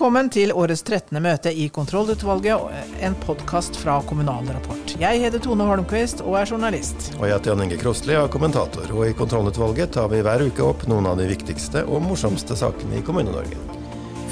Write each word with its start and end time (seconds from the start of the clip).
Velkommen 0.00 0.30
til 0.32 0.48
årets 0.56 0.80
13. 0.80 1.18
møte 1.20 1.50
i 1.52 1.66
Kontrollutvalget, 1.68 2.62
en 3.04 3.16
podkast 3.20 3.76
fra 3.76 3.98
Kommunal 4.08 4.46
Rapport. 4.48 4.94
Jeg 4.96 5.20
heter 5.20 5.42
Tone 5.44 5.66
Holmquist 5.68 6.22
og 6.24 6.38
er 6.40 6.48
journalist. 6.48 7.10
Og 7.18 7.26
jeg 7.26 7.34
heter 7.34 7.52
Jan 7.52 7.62
Inge 7.66 7.76
Krosli 7.82 8.16
og 8.16 8.22
er 8.22 8.32
kommentator. 8.32 8.88
Og 8.96 9.10
i 9.10 9.12
Kontrollutvalget 9.18 9.92
tar 9.98 10.08
vi 10.08 10.22
hver 10.24 10.46
uke 10.46 10.64
opp 10.64 10.86
noen 10.88 11.10
av 11.10 11.20
de 11.20 11.28
viktigste 11.28 11.84
og 11.84 12.00
morsomste 12.06 12.56
sakene 12.56 12.96
i 12.96 13.04
Kommune-Norge. 13.04 13.60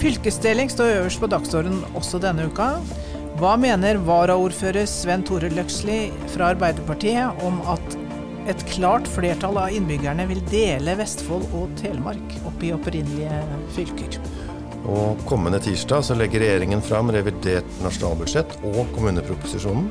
Fylkesdeling 0.01 0.73
står 0.73 0.95
øverst 1.03 1.21
på 1.21 1.29
dagsordenen 1.37 1.85
også 2.01 2.25
denne 2.25 2.49
uka. 2.49 2.71
Hva 3.37 3.53
mener 3.61 4.01
varaordfører 4.09 4.89
Sven 4.89 5.29
Tore 5.29 5.53
Løksli 5.53 6.07
fra 6.33 6.55
Arbeiderpartiet 6.55 7.45
om 7.45 7.61
at 7.77 8.01
et 8.49 8.65
klart 8.73 9.13
flertall 9.19 9.61
av 9.61 9.77
innbyggerne 9.77 10.31
vil 10.33 10.41
dele 10.49 10.97
Vestfold 10.97 11.45
og 11.53 11.77
Telemark 11.85 12.39
opp 12.49 12.65
i 12.65 12.73
opprinnelige 12.73 13.45
fylker? 13.77 14.23
Og 14.87 15.21
kommende 15.29 15.61
tirsdag 15.63 16.05
så 16.07 16.17
legger 16.17 16.45
regjeringen 16.45 16.83
fram 16.85 17.11
revidert 17.13 17.69
nasjonalbudsjett 17.83 18.59
og 18.71 18.87
kommuneproposisjonen. 18.95 19.91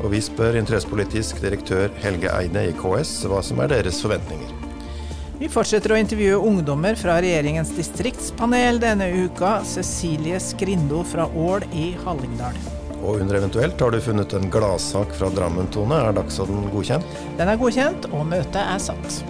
Og 0.00 0.14
vi 0.14 0.22
spør 0.24 0.56
interessepolitisk 0.60 1.42
direktør 1.42 1.90
Helge 2.00 2.32
Eide 2.32 2.70
i 2.70 2.74
KS 2.76 3.18
hva 3.28 3.42
som 3.44 3.60
er 3.60 3.72
deres 3.74 4.00
forventninger. 4.04 4.56
Vi 5.40 5.48
fortsetter 5.48 5.94
å 5.94 5.96
intervjue 5.96 6.36
ungdommer 6.36 6.98
fra 7.00 7.14
regjeringens 7.24 7.72
distriktspanel 7.72 8.80
denne 8.80 9.08
uka. 9.24 9.62
Cecilie 9.64 10.40
Skrindo 10.40 11.00
fra 11.08 11.24
Ål 11.32 11.64
i 11.72 11.94
Hallingdal. 12.04 12.60
Og 13.00 13.22
under 13.22 13.38
eventuelt 13.38 13.80
har 13.80 13.94
du 13.94 14.00
funnet 14.04 14.34
en 14.36 14.50
gladsak 14.52 15.14
fra 15.16 15.30
Drammen, 15.32 15.70
Tone. 15.72 15.96
Er 15.96 16.16
dagsorden 16.16 16.68
godkjent? 16.74 17.20
Den 17.40 17.48
er 17.48 17.60
godkjent, 17.60 18.10
og 18.12 18.28
møtet 18.28 18.60
er 18.60 18.82
satt. 18.90 19.22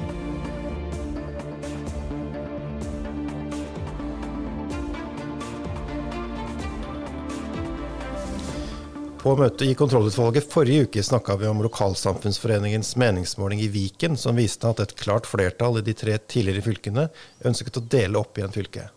På 9.20 9.34
møtet 9.36 9.66
i 9.68 9.74
kontrollutvalget 9.76 10.46
forrige 10.48 10.86
uke 10.86 11.02
snakka 11.04 11.34
vi 11.36 11.48
om 11.50 11.58
Lokalsamfunnsforeningens 11.60 12.94
meningsmåling 12.96 13.60
i 13.60 13.66
Viken, 13.68 14.14
som 14.16 14.38
viste 14.40 14.64
at 14.64 14.78
et 14.80 14.94
klart 14.96 15.26
flertall 15.28 15.76
i 15.76 15.82
de 15.84 15.92
tre 15.92 16.14
tidligere 16.24 16.64
fylkene 16.64 17.04
ønsket 17.44 17.76
å 17.76 17.82
dele 17.84 18.16
opp 18.16 18.40
igjen 18.40 18.54
fylket. 18.54 18.88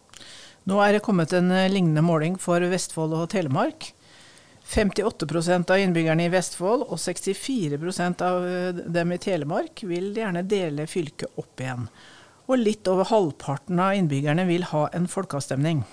Nå 0.72 0.78
er 0.80 0.96
det 0.96 1.02
kommet 1.04 1.36
en 1.36 1.52
eh, 1.52 1.68
lignende 1.68 2.06
måling 2.08 2.38
for 2.40 2.64
Vestfold 2.72 3.18
og 3.18 3.26
Telemark. 3.34 3.90
58% 4.72 5.76
av 5.76 5.84
innbyggerne 5.84 6.30
i 6.30 6.32
Vestfold 6.32 6.86
og 6.88 7.04
64 7.04 8.16
av 8.24 8.48
eh, 8.48 8.80
dem 8.96 9.12
i 9.12 9.20
Telemark 9.28 9.84
vil 9.92 10.14
gjerne 10.16 10.46
dele 10.48 10.88
fylket 10.88 11.36
opp 11.36 11.60
igjen. 11.60 11.90
Og 12.48 12.64
litt 12.64 12.88
over 12.88 13.12
halvparten 13.12 13.84
av 13.84 14.00
innbyggerne 14.00 14.48
vil 14.48 14.72
ha 14.72 14.88
en 14.96 15.12
folkeavstemning. 15.12 15.84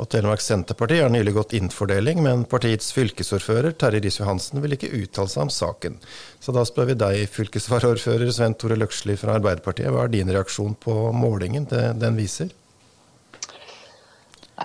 Og 0.00 0.08
Telemark 0.08 0.40
Senterparti 0.40 1.02
har 1.02 1.10
nylig 1.12 1.34
gått 1.36 1.52
inn 1.58 1.68
for 1.72 1.90
deling, 1.90 2.22
men 2.24 2.46
partiets 2.48 2.94
fylkesordfører 2.96 3.74
Terje 3.76 4.00
Riis-Johansen 4.00 4.62
vil 4.64 4.78
ikke 4.78 4.88
uttale 4.96 5.28
seg 5.28 5.44
om 5.44 5.52
saken. 5.52 5.98
Så 6.40 6.54
da 6.56 6.64
spør 6.64 6.88
vi 6.88 6.96
deg, 7.02 7.26
fylkesvaraordfører 7.34 8.32
Sven 8.32 8.56
Tore 8.56 8.78
Løksli 8.80 9.18
fra 9.20 9.36
Arbeiderpartiet. 9.36 9.92
Hva 9.92 10.06
er 10.06 10.14
din 10.14 10.32
reaksjon 10.32 10.78
på 10.80 10.96
målingen 11.12 11.68
den 11.68 12.16
viser? 12.16 12.54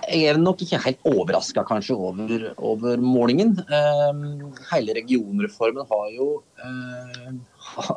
Jeg 0.06 0.30
er 0.30 0.38
nok 0.40 0.62
ikke 0.62 0.78
helt 0.84 1.06
overraska 1.08 1.64
kanskje 1.66 1.96
over, 1.96 2.44
over 2.56 3.00
målingen. 3.02 3.56
Eh, 3.64 4.20
hele 4.70 4.94
regionreformen 4.96 5.88
har 5.90 6.10
jo, 6.14 6.28
eh, 6.62 7.30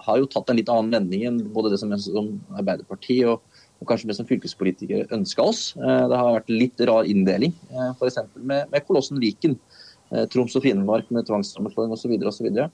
har 0.07 0.19
jo, 0.19 0.27
tatt 0.31 0.49
en 0.49 0.59
litt 0.59 0.71
annen 0.71 0.91
vending 0.95 1.27
enn 1.29 1.41
både 1.53 1.73
det 1.73 1.81
som, 1.81 1.93
som 2.01 2.33
Arbeiderpartiet 2.57 3.29
og 3.29 3.50
og 3.81 3.89
kanskje 3.89 4.11
vi 4.11 4.15
som 4.15 4.27
fylkespolitikere 4.29 5.09
ønska 5.15 5.43
oss. 5.43 5.61
Eh, 5.77 6.03
det 6.09 6.17
har 6.17 6.35
vært 6.37 6.51
litt 6.53 6.83
rar 6.87 7.07
inndeling, 7.09 7.55
eh, 7.73 7.93
f.eks. 7.97 8.19
med, 8.37 8.69
med 8.69 8.85
Kolossen 8.85 9.21
Viken. 9.21 9.57
Eh, 10.11 10.27
Troms 10.29 10.55
og 10.59 10.65
Finnmark 10.65 11.09
med 11.13 11.25
tvangssammenslåing 11.29 11.95
osv. 11.95 12.13
Så, 12.21 12.35
så, 12.43 12.67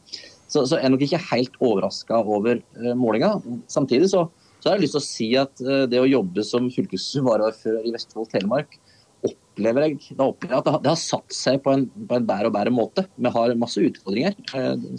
så, 0.50 0.66
så 0.74 0.82
er 0.82 0.92
nok 0.92 1.06
ikke 1.06 1.22
helt 1.30 1.56
overraska 1.64 2.20
over 2.20 2.60
målinga. 3.00 3.38
Samtidig 3.72 4.12
så, 4.12 4.26
så, 4.60 4.68
har 4.68 4.76
jeg 4.76 4.88
lyst 4.88 4.98
til 4.98 5.04
å 5.04 5.08
si 5.08 5.30
at 5.40 5.64
det 5.92 6.02
å 6.02 6.10
jobbe 6.10 6.44
som 6.44 6.68
fylkesvaraordfører 6.74 7.88
i 7.88 7.96
Vestfold 7.96 8.32
Telemark, 8.34 8.76
opplever 9.28 9.88
jeg, 9.88 10.12
da 10.18 10.28
opplever 10.30 10.58
jeg 10.58 10.60
at 10.60 10.84
det 10.84 10.92
har 10.92 11.00
satt 11.00 11.34
seg 11.34 11.62
på 11.64 11.72
en, 11.74 11.88
på 11.88 12.20
en 12.20 12.28
bedre 12.28 12.52
og 12.52 12.58
bedre 12.58 12.74
måte. 12.74 13.06
Vi 13.16 13.32
har 13.34 13.56
masse 13.60 13.82
utfordringer 13.82 14.36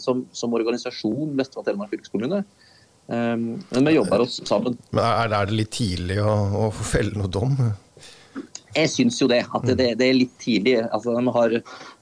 som, 0.00 0.24
som 0.32 0.56
organisasjon 0.56 1.36
Vestfold 1.38 1.68
Telemark 1.68 1.92
fylkeskommune. 1.92 2.40
Um, 3.08 3.62
men 3.72 3.88
vi 3.88 3.94
jobber 3.96 4.20
oss 4.26 4.40
sammen. 4.44 4.76
Men 4.92 5.04
Er, 5.04 5.32
er 5.32 5.48
det 5.48 5.56
litt 5.62 5.72
tidlig 5.72 6.18
å, 6.20 6.34
å 6.66 6.70
felle 6.76 7.16
noe 7.16 7.30
dom? 7.32 7.56
Jeg 8.76 8.90
syns 8.92 9.18
jo 9.22 9.28
det. 9.30 9.42
At 9.54 9.66
det, 9.66 9.94
det, 9.98 10.06
er 10.06 10.16
litt 10.16 10.36
tidlig. 10.42 10.76
Altså, 10.84 11.16
de 11.16 11.34
har 11.34 11.56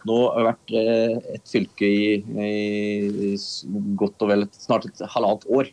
nå 0.09 0.19
vært 0.49 0.75
eh, 0.77 1.17
et 1.37 1.51
fylke 1.51 1.89
i, 1.89 2.21
i 2.43 3.35
godt 3.99 4.25
og 4.25 4.33
vel 4.33 4.47
snart 4.55 4.89
et 4.89 5.05
halvannet 5.15 5.47
år. 5.47 5.71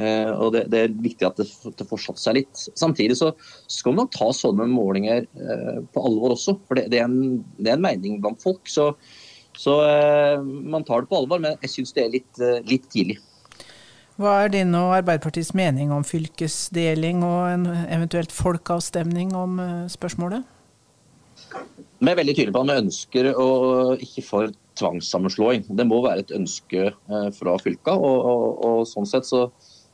Eh, 0.00 0.30
og 0.32 0.54
det, 0.56 0.64
det, 0.72 0.82
er 0.86 0.98
viktig 1.04 1.28
at 1.28 1.40
det, 1.42 1.48
det 1.76 1.88
fortsatt 1.88 2.22
seg 2.22 2.40
litt. 2.40 2.66
Samtidig 2.78 3.18
så 3.20 3.34
skal 3.70 3.98
man 3.98 4.10
ta 4.14 4.30
sånne 4.34 4.68
målinger 4.72 5.26
eh, 5.28 5.80
på 5.92 6.06
alvor 6.08 6.38
også. 6.38 6.56
For 6.66 6.80
det, 6.80 6.88
det, 6.94 7.02
er, 7.02 7.10
en, 7.10 7.42
det 7.60 7.74
er 7.74 7.78
en 7.78 7.86
mening 7.86 8.20
blant 8.24 8.40
folk. 8.42 8.64
Så, 8.70 8.94
så 9.60 9.76
man 10.40 10.86
tar 10.88 11.04
det 11.04 11.12
på 11.12 11.20
alvor, 11.20 11.42
men 11.42 11.60
jeg 11.60 11.76
syns 11.76 11.92
det 11.96 12.06
er 12.06 12.14
litt, 12.16 12.46
litt 12.64 12.88
tidlig. 12.90 13.20
Hva 14.20 14.34
er 14.44 14.50
din 14.52 14.74
og 14.76 14.90
Arbeiderpartiets 14.98 15.54
mening 15.56 15.94
om 15.96 16.02
fylkesdeling 16.04 17.22
og 17.24 17.38
en 17.54 17.62
eventuelt 17.88 18.34
folkeavstemning 18.36 19.30
om 19.32 19.54
eh, 19.64 19.86
spørsmålet? 19.88 20.44
Vi 22.00 22.10
er 22.10 22.18
veldig 22.18 22.34
tydelige 22.36 22.52
på 22.52 22.60
at 22.60 22.68
vi 22.68 22.82
ønsker 22.82 23.28
å 23.32 23.46
ikke 23.96 24.24
for 24.26 24.52
tvangssammenslåing. 24.76 25.64
Det 25.72 25.86
må 25.88 26.02
være 26.04 26.26
et 26.26 26.34
ønske 26.36 26.90
eh, 26.90 27.30
fra 27.38 27.56
fylka. 27.64 27.94
Og, 27.96 28.28
og, 28.32 28.44
og, 28.68 28.82
sånn 28.90 29.08
sett 29.08 29.24
så, 29.30 29.46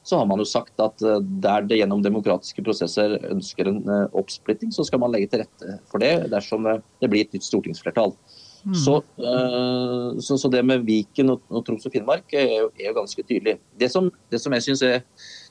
så, 0.02 0.18
har 0.18 0.26
man 0.26 0.42
jo 0.42 0.48
sagt 0.56 0.82
at 0.82 1.06
eh, 1.06 1.22
der 1.46 1.70
det 1.70 1.78
gjennom 1.78 2.02
demokratiske 2.02 2.66
prosesser 2.66 3.20
ønsker 3.30 3.70
en 3.70 3.84
oppsplitting, 4.10 4.74
så 4.74 4.88
skal 4.90 5.04
man 5.04 5.14
legge 5.14 5.30
til 5.30 5.44
rette 5.44 5.78
for 5.86 6.02
det 6.02 6.32
dersom 6.34 6.66
det 6.66 7.12
blir 7.12 7.28
et 7.28 7.38
nytt 7.38 7.46
stortingsflertall. 7.46 8.16
Mm. 8.66 8.74
Så, 8.74 8.96
uh, 9.22 10.18
så, 10.18 10.34
så, 10.34 10.48
det 10.50 10.64
med 10.66 10.82
Viken 10.88 11.30
og, 11.30 11.44
og 11.54 11.62
Troms 11.66 11.86
og 11.86 11.92
Finnmark 11.94 12.32
er 12.34 12.48
jo, 12.64 12.70
er 12.74 12.88
jo 12.88 12.96
ganske 12.96 13.22
tydelig. 13.22 13.60
Det 13.78 13.88
som, 13.92 14.08
det 14.32 14.40
som, 14.42 14.56
er, 14.56 15.04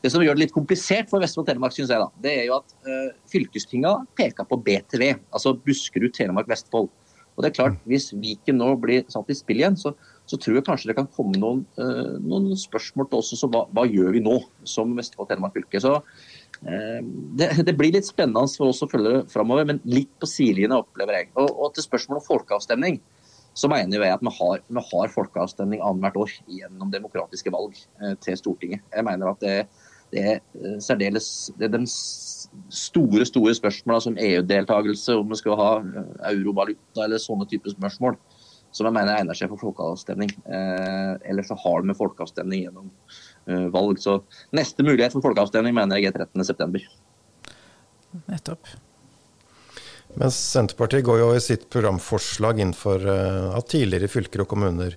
det 0.04 0.12
som 0.12 0.26
gjør 0.26 0.36
det 0.36 0.44
litt 0.44 0.56
komplisert 0.56 1.08
for 1.12 1.24
Vestfold 1.24 1.46
og 1.46 1.54
Telemark, 1.54 1.76
synes 1.78 1.94
jeg, 1.94 2.02
da, 2.04 2.10
det 2.26 2.34
er 2.42 2.44
jo 2.50 2.58
at 2.60 2.76
uh, 2.90 3.16
fylkestinga 3.32 3.94
peker 4.20 4.48
på 4.50 4.60
BTV, 4.68 5.08
altså 5.32 5.56
Buskerud, 5.56 6.12
Telemark, 6.18 6.52
Vestfold. 6.52 6.92
Og 7.36 7.44
det 7.44 7.50
er 7.50 7.56
klart. 7.56 7.80
Hvis 7.88 8.12
Viken 8.16 8.60
nå 8.62 8.74
blir 8.80 9.08
satt 9.12 9.32
i 9.32 9.36
spill 9.36 9.60
igjen, 9.60 9.76
så, 9.80 9.94
så 10.28 10.40
tror 10.40 10.60
jeg 10.60 10.68
kanskje 10.68 10.92
det 10.92 10.98
kan 11.00 11.10
komme 11.16 11.40
noen, 11.40 11.66
uh, 11.80 12.16
noen 12.24 12.52
spørsmål 12.60 13.10
til 13.12 13.24
oss. 13.24 13.32
Så 13.40 13.50
hva, 13.52 13.66
hva, 13.76 13.88
gjør 13.88 14.16
vi 14.16 14.24
nå 14.24 14.40
som 14.68 14.92
Vestfold 14.96 15.28
og 15.28 15.32
Telemark 15.32 15.56
fylke? 15.56 15.82
Så 15.84 15.98
det, 16.66 17.50
det, 17.68 17.74
blir 17.78 17.94
litt 17.94 18.08
spennende 18.08 18.48
for 18.58 18.72
oss 18.72 18.82
å 18.82 18.90
følge 18.90 19.12
det 19.12 19.34
framover, 19.34 19.68
men 19.70 19.82
litt 19.86 20.12
på 20.22 20.30
sidelinja 20.30 20.80
opplever 20.82 21.20
jeg. 21.20 21.30
Og, 21.36 21.50
og, 21.52 21.74
til 21.76 21.86
spørsmålet 21.86 22.24
om 22.24 22.28
folkeavstemning, 22.30 23.02
så 23.56 23.70
mener 23.72 24.04
jeg 24.04 24.16
at 24.16 24.24
vi 24.26 24.34
har, 24.40 24.64
vi 24.68 24.84
har 24.90 25.12
folkeavstemning 25.14 25.84
annethvert 25.84 26.22
år 26.26 26.38
gjennom 26.58 26.92
demokratiske 26.92 27.54
valg 27.54 27.78
eh, 28.02 28.16
til 28.24 28.40
Stortinget. 28.40 28.84
Jeg 28.92 29.08
mener 29.08 29.32
at 29.32 29.44
det, 29.44 29.56
det 30.12 30.24
er 30.24 30.40
eh, 30.40 30.80
særdeles 30.84 31.30
det 31.60 31.70
er 31.70 31.78
de 31.78 31.86
store 32.74 33.26
store 33.28 33.54
spørsmålene 33.58 34.04
som 34.04 34.18
EU-deltakelse, 34.22 35.16
om 35.20 35.32
vi 35.32 35.40
skal 35.40 35.60
ha 35.60 35.70
eh, 35.80 36.10
eurovaluta 36.34 37.06
eller 37.06 37.22
sånne 37.22 37.48
typer 37.52 37.76
spørsmål, 37.76 38.20
som 38.76 38.90
jeg 38.90 38.96
mener 38.98 39.16
egner 39.16 39.38
seg 39.38 39.52
for 39.52 39.62
folkeavstemning. 39.70 40.32
Eh, 40.46 41.14
eller 41.32 41.48
så 41.48 41.58
har 41.64 41.86
vi 41.86 41.98
folkeavstemning 41.98 42.66
gjennom 42.66 42.92
eh, 42.92 43.24
valg. 43.46 44.00
Så 44.02 44.20
neste 44.56 44.86
mulighet 44.86 45.14
for 45.14 45.26
folkeavstemning 45.26 45.76
mener 45.78 46.02
jeg 46.02 46.12
er 46.14 46.26
13.9. 46.26 46.82
Nettopp. 48.26 48.76
Mens 50.16 50.38
Senterpartiet 50.54 51.04
går 51.04 51.20
jo 51.20 51.32
i 51.36 51.44
sitt 51.44 51.68
programforslag 51.74 52.62
inn 52.64 52.72
for 52.78 53.04
uh, 53.04 53.52
at 53.58 53.68
tidligere 53.74 54.08
fylker 54.12 54.46
og 54.46 54.52
kommuner 54.54 54.96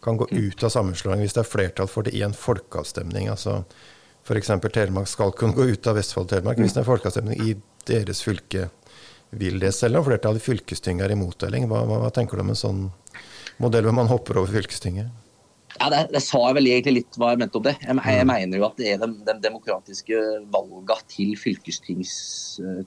kan 0.00 0.16
gå 0.20 0.28
ut 0.30 0.62
av 0.64 0.72
sammenslåing 0.72 1.24
hvis 1.24 1.34
det 1.36 1.42
er 1.42 1.48
flertall 1.48 1.88
for 1.90 2.06
det 2.06 2.14
i 2.16 2.22
en 2.24 2.36
folkeavstemning. 2.36 3.28
Altså 3.32 3.60
F.eks. 4.24 4.52
Telemark 4.70 5.10
skal 5.10 5.34
kunne 5.36 5.56
gå 5.56 5.66
ut 5.72 5.88
av 5.90 5.98
Vestfold 5.98 6.28
og 6.28 6.34
Telemark 6.36 6.62
hvis 6.62 6.76
det 6.76 6.84
er 6.84 6.88
folkeavstemning 6.88 7.42
i 7.42 7.56
deres 7.90 8.22
fylke. 8.24 8.68
Vil 9.40 9.58
det, 9.62 9.72
selv 9.74 10.00
om 10.00 10.06
flertallet 10.06 10.42
i 10.42 10.46
fylkestinget 10.46 11.06
er 11.06 11.16
imot 11.16 11.38
deling? 11.42 11.66
Hva, 11.70 11.82
hva, 11.86 12.00
hva 12.04 12.12
tenker 12.14 12.38
du 12.38 12.44
om 12.44 12.54
en 12.54 12.58
sånn 12.58 12.80
modell 13.62 13.86
hvor 13.88 13.98
man 13.98 14.10
hopper 14.10 14.40
over 14.40 14.54
fylkestinget? 14.54 15.10
Ja, 15.80 15.86
det, 15.88 16.00
det, 16.12 16.20
sa 16.20 16.38
jeg 16.44 16.56
vel 16.58 16.66
egentlig 16.68 16.92
litt 16.98 17.16
hva 17.16 17.30
jeg 17.32 17.40
mente 17.40 17.56
om 17.56 17.64
det. 17.64 17.72
Jeg, 17.80 17.96
jeg 17.96 18.24
mm. 18.26 18.30
mener 18.30 18.60
jo 18.60 18.66
at 18.66 18.80
det 18.80 18.88
er 18.92 18.98
de, 19.00 19.08
de 19.24 19.34
demokratiske 19.46 20.18
valgene 20.52 20.96
til, 21.08 21.32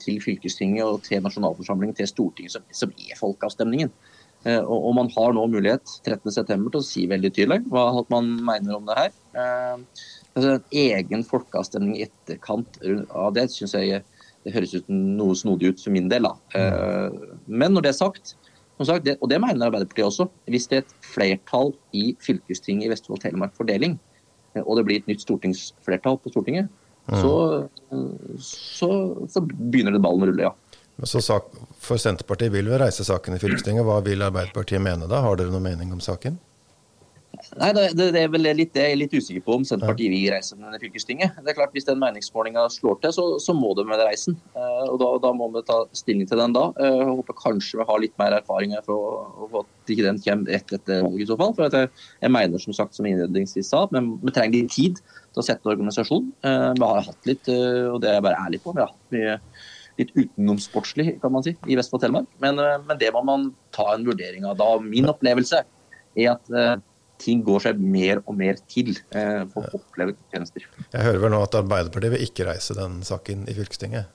til, 0.04 0.20
fylkestinget 0.22 0.86
og 0.86 1.00
til 1.08 1.24
nasjonalforsamlingen, 1.26 1.98
til 1.98 2.12
Stortinget, 2.12 2.54
som, 2.54 2.68
som 2.84 2.94
er 2.94 3.18
folkeavstemningen. 3.18 3.90
Eh, 4.44 4.60
og, 4.60 4.76
og, 4.76 4.92
man 5.00 5.10
har 5.16 5.34
nå 5.34 5.48
mulighet 5.56 5.96
13.9 6.06 6.44
til 6.46 6.80
å 6.80 6.84
si 6.86 7.08
veldig 7.10 7.32
tydelig 7.34 7.62
hva 7.72 7.88
man 8.14 8.30
mener 8.44 8.78
om 8.78 8.86
det 8.90 9.00
her. 9.00 9.18
Eh, 9.42 10.06
altså, 10.36 10.54
en 10.54 10.80
egen 10.84 11.26
folkeavstemning 11.26 11.98
i 11.98 12.06
etterkant 12.06 12.78
av 13.10 13.34
det 13.38 13.50
syns 13.54 13.78
jeg 13.80 14.04
Det 14.44 14.52
høres 14.52 14.74
ut 14.76 14.90
noe 14.92 15.38
snodig 15.40 15.70
ut 15.72 15.80
for 15.80 15.96
min 15.96 16.10
del. 16.12 16.28
da. 16.28 16.34
Eh, 16.60 17.38
men 17.48 17.72
når 17.72 17.86
det 17.86 17.94
er 17.94 18.02
sagt, 18.04 18.36
sagt 18.90 19.06
det, 19.08 19.18
og 19.22 19.30
det 19.32 19.40
mener 19.42 19.68
Arbeiderpartiet 19.68 20.08
også, 20.08 20.28
hvis 20.52 20.70
det 20.72 20.80
er 20.80 20.86
et 20.86 20.96
flertall 21.14 21.74
i 21.96 22.14
fylkestinget 22.24 22.88
i 22.88 22.92
Vestfold 22.94 23.22
Telemark 23.24 23.56
for 23.58 23.70
deling, 23.70 23.98
eh, 24.56 24.64
og 24.64 24.80
det 24.80 24.86
blir 24.88 25.02
et 25.02 25.12
nytt 25.12 25.26
stortingsflertall 25.26 26.20
på 26.24 26.34
Stortinget, 26.34 26.70
mm. 27.08 27.20
så, 27.22 27.34
så, 28.40 28.90
så, 29.30 29.44
begynner 29.44 29.96
det 29.96 30.04
ballen 30.04 30.28
å 30.28 30.32
rulle, 30.32 30.50
ja. 30.50 30.54
Så 31.10 31.24
sak, 31.26 31.48
For 31.82 31.98
Senterpartiet 31.98 32.54
vil 32.54 32.70
jo 32.70 32.78
reise 32.78 33.04
saken 33.04 33.34
i 33.36 33.40
fylkestinget. 33.42 33.82
Hva 33.84 33.98
vil 34.06 34.22
Arbeiderpartiet 34.24 34.80
mene 34.80 35.08
da? 35.10 35.24
Har 35.26 35.40
dere 35.40 35.50
noen 35.52 35.66
mening 35.66 35.90
om 35.92 36.00
saken? 36.04 36.38
Nei, 37.60 37.70
det, 37.76 37.84
det, 37.98 38.08
er 38.18 38.30
vel 38.32 38.46
litt 38.56 38.72
det 38.74 38.86
jeg 38.86 38.96
er 38.96 39.00
litt 39.00 39.14
usikker 39.14 39.44
på 39.46 39.58
om 39.58 39.66
Senterpartiet 39.68 40.12
vil 40.14 40.30
reise 40.32 40.56
med 40.58 40.78
fylkestinget. 40.82 41.36
Det 41.44 41.52
er 41.52 41.58
klart 41.58 41.74
Hvis 41.76 41.88
den 41.88 42.00
meningsmålinga 42.02 42.66
slår 42.72 43.00
til, 43.04 43.14
så, 43.16 43.26
så, 43.44 43.56
må 43.58 43.74
de 43.78 43.86
med 43.88 44.02
reisen. 44.02 44.38
Uh, 44.56 44.86
og 44.94 44.98
da, 45.02 45.10
da, 45.26 45.34
må 45.38 45.50
vi 45.54 45.64
ta 45.68 45.82
stilling 45.98 46.30
til 46.30 46.40
den 46.40 46.56
da. 46.56 46.70
Uh, 46.80 47.02
jeg 47.04 47.10
håper 47.20 47.38
kanskje 47.42 47.82
vi 47.82 47.88
har 47.90 48.02
litt 48.02 48.16
mer 48.22 48.38
erfaring 48.40 48.76
for, 48.88 49.28
for 49.42 49.64
at 49.64 49.94
ikke 49.94 50.08
den 50.08 50.22
kommer 50.24 50.56
rett 50.56 50.76
etter 50.80 51.04
valget 51.06 51.26
i 51.26 51.30
så 51.30 51.38
fall. 51.42 51.54
For 51.58 51.78
jeg, 51.78 51.92
jeg, 52.24 52.34
mener 52.38 52.64
som 52.64 52.78
sagt 52.78 52.98
som 52.98 53.10
innledningsvis 53.10 53.70
sa, 53.74 53.84
men 53.94 54.16
vi 54.24 54.34
trenger 54.34 54.58
litt 54.58 54.74
tid 54.74 55.04
til 55.04 55.44
å 55.44 55.46
sette 55.46 55.74
organisasjon. 55.76 56.32
Uh, 56.46 56.72
vi 56.80 56.88
har 56.88 57.06
hatt 57.10 57.30
litt, 57.30 57.52
og 57.52 58.00
det 58.02 58.10
er 58.10 58.20
jeg 58.20 58.28
bare 58.30 58.42
ærlig 58.48 58.64
på, 58.64 58.74
vi 58.74 58.84
har 58.86 58.94
hatt 58.94 59.14
mye 59.14 59.38
litt 60.00 60.10
utenomsportslig, 60.18 61.20
kan 61.22 61.36
man 61.36 61.44
si, 61.46 61.54
i 61.70 61.78
Vestfold 61.78 62.02
Telemark. 62.02 62.32
Men, 62.42 62.58
men, 62.58 62.98
det 62.98 63.12
må 63.14 63.22
man 63.28 63.52
ta 63.76 63.92
en 63.94 64.08
vurdering 64.08 64.48
av 64.50 64.58
da. 64.58 64.72
Min 64.82 65.06
opplevelse 65.12 65.62
er 66.18 66.32
at 66.32 66.50
ting 67.22 67.44
går 67.46 67.66
seg 67.68 67.80
mer 67.80 68.22
og 68.24 68.36
mer 68.38 68.60
til 68.70 68.92
eh, 69.16 69.44
for 69.54 69.68
å 69.68 69.80
oppleve 69.80 70.16
tjenester. 70.34 70.66
Jeg 70.90 71.06
hører 71.06 71.22
vel 71.24 71.34
nå 71.34 71.42
at 71.46 71.58
Arbeiderpartiet 71.60 72.16
vil 72.16 72.26
ikke 72.26 72.48
reise 72.50 72.76
den 72.78 73.02
saken 73.08 73.46
i 73.48 73.56
fylkestinget? 73.58 74.12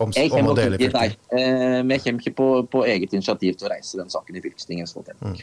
Om, 0.00 0.14
jeg 0.16 0.32
om 0.32 0.48
å 0.48 0.54
dele 0.56 0.78
ikke, 0.80 0.88
nei, 0.96 1.10
eh, 1.36 1.82
men 1.82 1.98
jeg 1.98 2.06
kommer 2.06 2.24
ikke 2.24 2.36
på, 2.38 2.46
på, 2.72 2.84
eget 2.88 3.12
initiativ 3.12 3.58
til 3.60 3.68
å 3.68 3.74
reise 3.74 4.00
den 4.00 4.08
saken 4.12 4.38
i 4.38 4.42
fylkestinget. 4.44 4.94
Mm. 5.20 5.36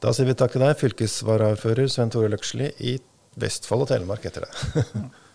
Da 0.00 0.14
sier 0.16 0.28
vi 0.28 0.36
takk 0.38 0.54
til 0.54 0.64
deg, 0.64 0.78
fylkesvaraordfører 0.80 1.92
Svein 1.92 2.12
Tore 2.12 2.32
Løksli 2.32 2.70
i 2.88 2.96
Vestfold 3.36 3.84
og 3.84 3.92
Telemark 3.92 4.24
etter 4.30 4.48
det. 4.48 5.04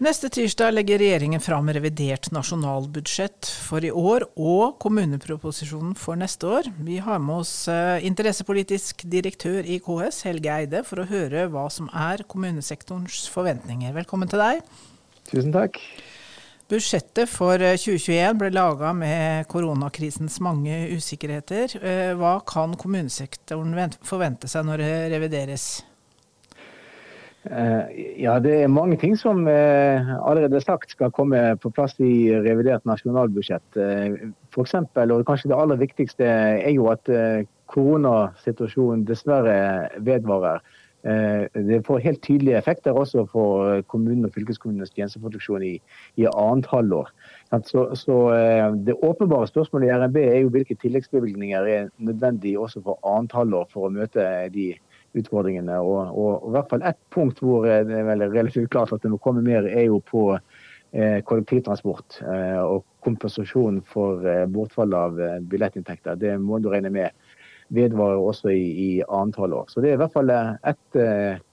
Neste 0.00 0.30
tirsdag 0.32 0.70
legger 0.72 0.96
regjeringen 0.96 1.42
fram 1.44 1.66
revidert 1.76 2.30
nasjonalbudsjett 2.32 3.44
for 3.66 3.84
i 3.84 3.90
år 3.92 4.24
og 4.32 4.78
kommuneproposisjonen 4.80 5.90
for 5.92 6.16
neste 6.16 6.48
år. 6.48 6.70
Vi 6.86 6.96
har 7.04 7.20
med 7.20 7.42
oss 7.42 7.52
eh, 7.68 8.00
interessepolitisk 8.08 9.04
direktør 9.12 9.68
i 9.68 9.76
KS, 9.84 10.22
Helge 10.24 10.54
Eide, 10.54 10.80
for 10.88 11.02
å 11.02 11.06
høre 11.10 11.44
hva 11.52 11.66
som 11.68 11.92
er 11.92 12.24
kommunesektorens 12.24 13.26
forventninger. 13.28 13.92
Velkommen 13.98 14.32
til 14.32 14.40
deg. 14.40 14.64
Tusen 15.28 15.52
takk. 15.52 15.76
Budsjettet 16.72 17.28
for 17.28 17.60
2021 17.60 18.16
eh, 18.22 18.32
ble 18.40 18.54
laga 18.56 18.94
med 18.96 19.44
koronakrisens 19.52 20.40
mange 20.40 20.80
usikkerheter. 20.96 21.76
Eh, 21.76 22.16
hva 22.16 22.38
kan 22.48 22.72
kommunesektoren 22.72 23.76
forvente 24.00 24.48
seg 24.48 24.64
når 24.64 24.86
det 24.86 24.92
revideres? 25.18 25.70
Eh, 27.48 28.00
ja, 28.20 28.34
det 28.38 28.52
er 28.62 28.68
mange 28.68 28.98
ting 29.00 29.14
som 29.16 29.46
allerede 29.48 30.20
allerede 30.28 30.60
sagt 30.60 30.90
skal 30.92 31.10
komme 31.10 31.56
på 31.62 31.70
plass 31.72 31.96
i 32.00 32.28
revidert 32.36 32.84
nasjonalbudsjett. 32.84 33.78
F.eks. 33.78 34.34
for 34.52 34.68
eksempel, 34.68 35.12
og 35.14 35.24
kanskje 35.26 35.48
det 35.48 35.56
aller 35.56 35.80
viktigste, 35.80 36.26
er 36.26 36.74
jo 36.74 36.90
at 36.92 37.08
koronasituasjonen 37.70 39.06
dessverre 39.08 39.88
vedvarer. 40.04 40.60
Det 41.00 41.78
får 41.86 42.02
helt 42.04 42.20
tydelige 42.20 42.58
effekter 42.58 42.92
også 42.92 43.24
for 43.32 43.80
kommunen 43.88 44.26
og 44.28 44.34
fylkeskommunenes 44.34 44.92
tjenesteproduksjon 44.92 45.62
i, 45.64 45.78
i 46.20 46.26
annet 46.28 46.68
halvår. 46.68 47.08
Så, 47.64 47.86
så, 47.94 48.16
Det 48.76 48.98
åpenbare 49.00 49.48
spørsmålet 49.48 49.88
i 49.88 49.94
RNB 49.96 50.16
er 50.16 50.38
jo 50.42 50.52
hvilke 50.52 50.76
tilleggsbevilgninger 50.82 51.72
er 51.76 51.88
nødvendig 51.98 52.58
også 52.58 52.82
for 52.84 53.00
annet 53.16 53.32
halvår 53.32 53.70
for 53.72 53.88
å 53.88 53.94
møte 53.96 54.28
de 54.52 54.74
utfordringene. 54.74 54.89
Og, 55.14 55.24
og, 55.82 56.42
og, 56.42 56.48
i 56.48 56.52
hvert 56.54 56.70
fall 56.70 56.84
ett 56.86 56.98
punkt 57.10 57.40
hvor 57.42 57.66
det 57.66 57.96
er 57.98 58.06
vel 58.06 58.22
relativt 58.30 58.70
klart 58.70 58.92
at 58.92 59.02
det 59.02 59.10
må 59.10 59.18
komme 59.18 59.42
mer, 59.42 59.66
er 59.66 59.88
jo 59.88 59.98
på 60.06 60.36
eh, 60.36 61.18
kollektivtransport 61.26 62.20
eh, 62.22 62.60
og 62.62 62.84
kompensasjon 63.02 63.80
for 63.82 64.26
eh, 64.26 64.46
bortfall 64.46 64.94
av 64.94 65.20
eh, 65.20 65.40
billettinntekter. 65.42 66.18
Det 66.20 66.36
må 66.38 66.60
du 66.60 66.70
regne 66.70 66.92
med 66.94 67.10
vedvarer 67.70 68.18
også 68.18 68.50
i, 68.50 68.64
i 68.82 68.90
antall 69.02 69.54
år. 69.54 69.66
Så 69.70 69.82
det 69.82 69.90
er 69.90 69.98
i 69.98 70.02
hvert 70.02 70.14
fall 70.14 70.30
eh, 70.30 70.54
ett 70.64 71.00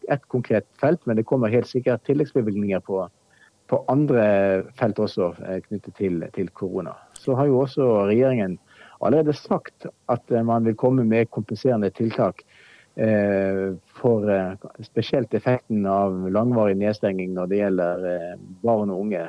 et 0.07 0.23
konkret 0.31 0.65
felt, 0.79 1.01
men 1.05 1.17
det 1.17 1.25
kommer 1.27 1.51
helt 1.51 1.67
sikkert 1.67 2.05
tilleggsbevilgninger 2.07 2.79
på, 2.79 3.01
på 3.67 3.81
andre 3.91 4.63
felt 4.79 5.01
også 5.03 5.33
knyttet 5.65 5.97
til, 5.97 6.23
til 6.31 6.47
korona. 6.55 6.93
Så 7.19 7.35
har 7.35 7.49
jo 7.49 7.59
også 7.65 7.89
regjeringen 8.07 8.55
allerede 9.03 9.35
sagt 9.35 9.89
at 10.07 10.31
man 10.47 10.63
vil 10.63 10.77
komme 10.79 11.03
med 11.03 11.27
kompenserende 11.27 11.89
tiltak 11.91 12.45
Eh, 12.45 12.66
for 13.93 14.29
eh, 14.31 14.53
spesielt 14.81 15.33
effekten 15.33 15.85
av 15.85 16.29
langvarig 16.33 16.77
nedstenging 16.77 17.35
når 17.35 17.51
det 17.51 17.59
gjelder 17.59 18.07
eh, 18.11 18.39
barn 18.65 18.93
og 18.93 19.03
unge. 19.05 19.27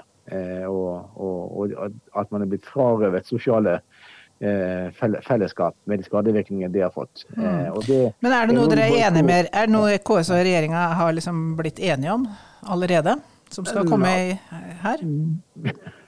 Og, 0.68 1.14
og, 1.16 1.70
og 1.72 2.18
at 2.20 2.32
man 2.34 2.42
er 2.44 2.50
blitt 2.50 2.66
frarøvet 2.68 3.24
sosiale 3.24 3.78
fellesskap 5.24 5.72
med 5.88 6.02
de 6.02 6.04
skadevirkningene 6.04 6.68
de 6.74 6.82
har 6.84 6.92
fått. 6.92 7.22
Mm. 7.32 7.78
Det, 7.86 7.96
Men 8.20 8.34
er 8.36 8.50
det 8.50 8.56
noe 8.58 8.68
dere 8.68 8.90
er 8.90 9.06
enige 9.06 9.24
med? 9.24 9.48
Er 9.56 9.70
det 9.70 9.72
noe 9.72 9.94
KS 9.96 10.28
og 10.36 10.42
regjeringa 10.44 10.82
har 11.00 11.16
liksom 11.16 11.40
blitt 11.56 11.80
enige 11.80 12.12
om 12.12 12.28
allerede? 12.60 13.16
Som 13.48 13.64
skal 13.64 13.88
komme 13.88 14.12
her? 14.84 15.00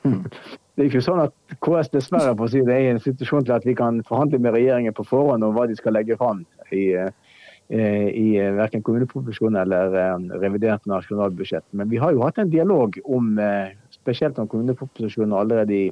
Det 0.05 0.85
er 0.85 0.93
ikke 0.93 1.03
sånn 1.05 1.25
at 1.25 1.57
KS 1.65 1.91
dessverre 1.97 2.37
si 2.53 2.61
det, 2.61 2.77
er 2.77 2.85
i 2.85 2.93
en 2.93 3.01
situasjon 3.01 3.49
til 3.49 3.57
at 3.57 3.65
vi 3.65 3.73
kan 3.77 4.05
forhandle 4.05 4.39
med 4.41 4.53
regjeringen 4.59 4.95
på 4.97 5.09
forhånd 5.09 5.49
om 5.49 5.57
hva 5.57 5.65
de 5.69 5.81
skal 5.81 5.97
legge 5.97 6.21
fram 6.21 6.45
i, 6.77 6.93
Eh, 7.01 7.11
i 7.71 8.37
eh, 8.39 8.53
verken 8.57 8.83
kommuneproposisjon 8.83 9.57
eller 9.57 9.95
eh, 9.95 10.39
revidert 10.43 10.87
nasjonalbudsjett. 10.91 11.65
Men 11.71 11.91
vi 11.91 12.01
har 12.03 12.13
jo 12.13 12.25
hatt 12.25 12.41
en 12.43 12.51
dialog 12.51 12.99
om 13.05 13.37
spesielt 13.95 14.39
om 14.39 14.49
kommuneproposisjonen 14.51 15.37
allerede 15.39 15.77
i, 15.77 15.85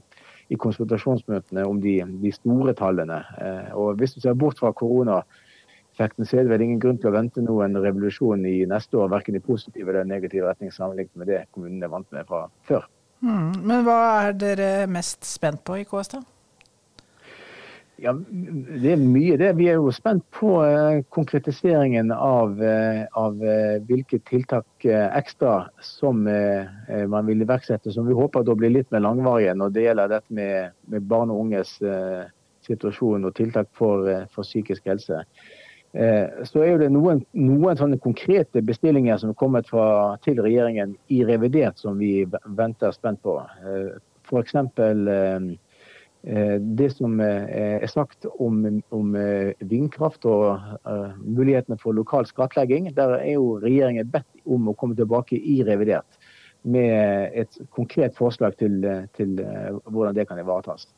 i 0.49 0.59
konsultasjonsmøtene 0.59 1.67
om 1.69 1.79
de, 1.83 2.01
de, 2.23 2.33
store 2.35 2.75
tallene. 2.75 3.21
Og 3.79 4.01
Hvis 4.01 4.17
du 4.17 4.21
ser 4.25 4.35
bort 4.39 4.59
fra 4.59 4.73
koronaeffekten, 4.73 6.27
så 6.27 6.39
er 6.39 6.47
det 6.47 6.55
vel 6.55 6.65
ingen 6.67 6.81
grunn 6.83 6.99
til 6.99 7.13
å 7.13 7.17
vente 7.19 7.45
noen 7.45 7.79
revolusjon 7.79 8.47
i 8.49 8.63
neste 8.67 8.99
år, 8.99 9.13
verken 9.13 9.39
i 9.39 9.45
positiv 9.45 9.87
eller 9.89 10.09
negativ 10.09 10.49
retning 10.49 10.75
sammenlignet 10.75 11.15
med 11.15 11.31
det 11.31 11.45
kommunene 11.53 11.87
er 11.87 11.95
vant 11.95 12.11
med 12.17 12.27
fra 12.27 12.47
før. 12.67 12.89
Mm, 13.23 13.55
Men 13.67 13.87
hva 13.87 14.01
er 14.25 14.35
dere 14.39 14.73
mest 14.91 15.27
spent 15.27 15.63
på 15.67 15.79
i 15.79 15.87
KS, 15.87 16.15
da? 16.17 16.25
Ja, 17.99 18.13
Det 18.15 18.93
er 18.93 19.01
mye 19.03 19.37
det. 19.41 19.49
Vi 19.59 19.67
er 19.67 19.81
jo 19.81 19.91
spent 19.91 20.23
på 20.31 20.53
eh, 20.63 21.01
konkretiseringen 21.11 22.13
av, 22.15 22.61
eh, 22.63 23.01
av 23.19 23.43
eh, 23.43 23.81
hvilke 23.89 24.21
tiltak 24.29 24.87
ekstra 24.87 25.65
som 25.83 26.23
man 26.23 27.27
vil 27.27 27.43
iverksette, 27.43 27.91
som 27.93 28.07
vi 28.07 28.15
håper 28.15 28.47
da 28.47 28.55
blir 28.55 28.71
litt 28.71 28.93
mer 28.95 29.03
langvarige 29.03 29.57
når 29.59 29.75
det 29.75 29.87
gjelder 29.89 30.13
dette 30.13 30.39
med, 30.39 30.77
med 30.87 31.09
barn 31.11 31.33
og 31.35 31.43
unges 31.43 31.75
situasjon 32.69 33.27
og 33.27 33.35
tiltak 33.35 33.73
for, 33.75 34.07
for 34.31 34.47
psykisk 34.47 34.87
helse. 34.87 35.25
Så 36.47 36.63
er 36.63 36.79
det 36.79 36.93
noen, 36.95 37.25
noen, 37.35 37.79
sånne 37.81 37.99
konkrete 38.05 38.63
bestillinger 38.63 39.19
som 39.19 39.33
er 39.33 39.41
kommet 39.41 39.71
fra, 39.71 40.15
til 40.23 40.39
regjeringen 40.45 40.95
i 41.11 41.25
revidert 41.27 41.81
som 41.83 41.99
vi 41.99 42.23
venter 42.47 42.95
spent 42.95 43.25
på. 43.27 43.41
F.eks. 44.29 44.55
Eh, 46.23 46.61
det 46.61 46.93
som 46.97 47.21
eh, 47.21 47.79
er 47.79 47.87
sagt 47.87 48.27
om, 48.43 48.83
om 48.91 49.17
eh, 49.17 49.53
vindkraft 49.61 50.25
og 50.27 50.61
mulighetene 51.23 51.79
for 51.79 51.93
lokal 51.95 52.27
skattlegging, 52.27 52.97
der 52.97 53.09
er 53.21 53.33
jo 53.37 53.59
regjeringen 53.63 54.11
bedt 54.11 54.27
om 54.45 54.69
å 54.69 54.75
komme 54.75 54.97
tilbake 54.99 55.37
i 55.39 55.65
revidert 55.67 56.19
med 56.67 57.31
et 57.39 57.59
konkret 57.71 58.17
forslag 58.19 58.57
til, 58.59 59.07
til 59.15 59.41
hvordan 59.87 60.15
det 60.17 60.29
kan 60.29 60.39
ivaretas. 60.43 60.89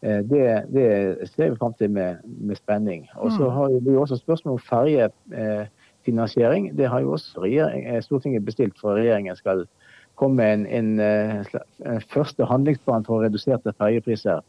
Det, 0.00 0.62
det, 0.70 1.16
ser 1.26 1.50
vi 1.50 1.56
fram 1.58 1.74
til 1.74 1.90
med, 1.92 2.16
med 2.24 2.56
spenning. 2.56 3.08
Og 3.18 3.32
så 3.34 3.42
mm. 3.42 3.50
har 3.56 3.68
vi 3.82 3.96
også 3.98 4.16
spørsmål 4.16 4.54
om 4.54 4.60
ferjefinansiering. 4.62 6.78
Det 6.78 6.86
har 6.88 7.00
jo 7.02 7.12
også 7.18 7.50
Stortinget 8.06 8.46
bestilt 8.46 8.78
for 8.78 8.94
regjeringen 8.94 9.36
skal 9.36 9.66
komme 10.14 10.52
en, 10.54 10.66
en, 10.66 11.00
en 11.00 11.44
første 12.14 12.44
handlingsplan 12.46 13.04
for 13.04 13.22
reduserte 13.26 13.72
ferjepriser 13.74 14.40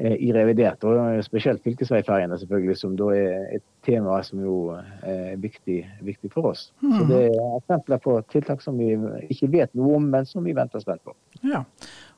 i 0.00 0.32
revidert. 0.32 0.84
Og 0.88 1.22
spesielt 1.24 1.62
fylkesveiferjene, 1.64 2.38
selvfølgelig, 2.40 2.76
som 2.80 2.96
da 2.98 3.10
er 3.16 3.56
et 3.58 3.64
tema 3.86 4.20
som 4.26 4.42
jo 4.44 4.56
er 5.04 5.36
viktig, 5.40 5.80
viktig 6.06 6.32
for 6.32 6.52
oss. 6.52 6.70
Mm. 6.80 6.92
Så 6.96 7.06
det 7.10 7.22
er 7.28 7.56
eksempler 7.60 8.02
på 8.04 8.18
tiltak 8.32 8.64
som 8.64 8.80
vi 8.80 8.94
ikke 9.28 9.50
vet 9.52 9.74
noe 9.78 9.98
om, 10.00 10.10
men 10.12 10.28
som 10.28 10.46
vi 10.46 10.56
venter 10.56 10.82
spent 10.82 11.04
på. 11.04 11.16
Ja. 11.44 11.64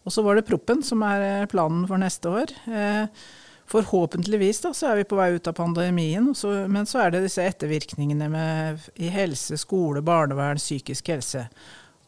Og 0.03 0.15
så 0.15 0.25
var 0.27 0.39
det 0.39 0.49
proppen 0.49 0.83
som 0.87 1.03
er 1.07 1.47
planen 1.51 1.87
for 1.91 2.03
neste 2.03 2.31
år. 2.43 2.55
Eh, 2.71 3.25
Forhåpentligvis 3.73 4.61
da, 4.61 4.73
så 4.77 4.91
er 4.91 4.99
vi 5.01 5.05
på 5.09 5.17
vei 5.17 5.31
ut 5.33 5.49
av 5.49 5.55
pandemien, 5.57 6.27
men 6.69 6.89
så 6.89 6.99
er 7.05 7.15
det 7.15 7.23
disse 7.25 7.45
ettervirkningene 7.47 8.27
med, 8.29 8.89
i 9.01 9.09
helse, 9.09 9.57
skole, 9.61 10.03
barnevern, 10.05 10.61
psykisk 10.61 11.09
helse. 11.15 11.47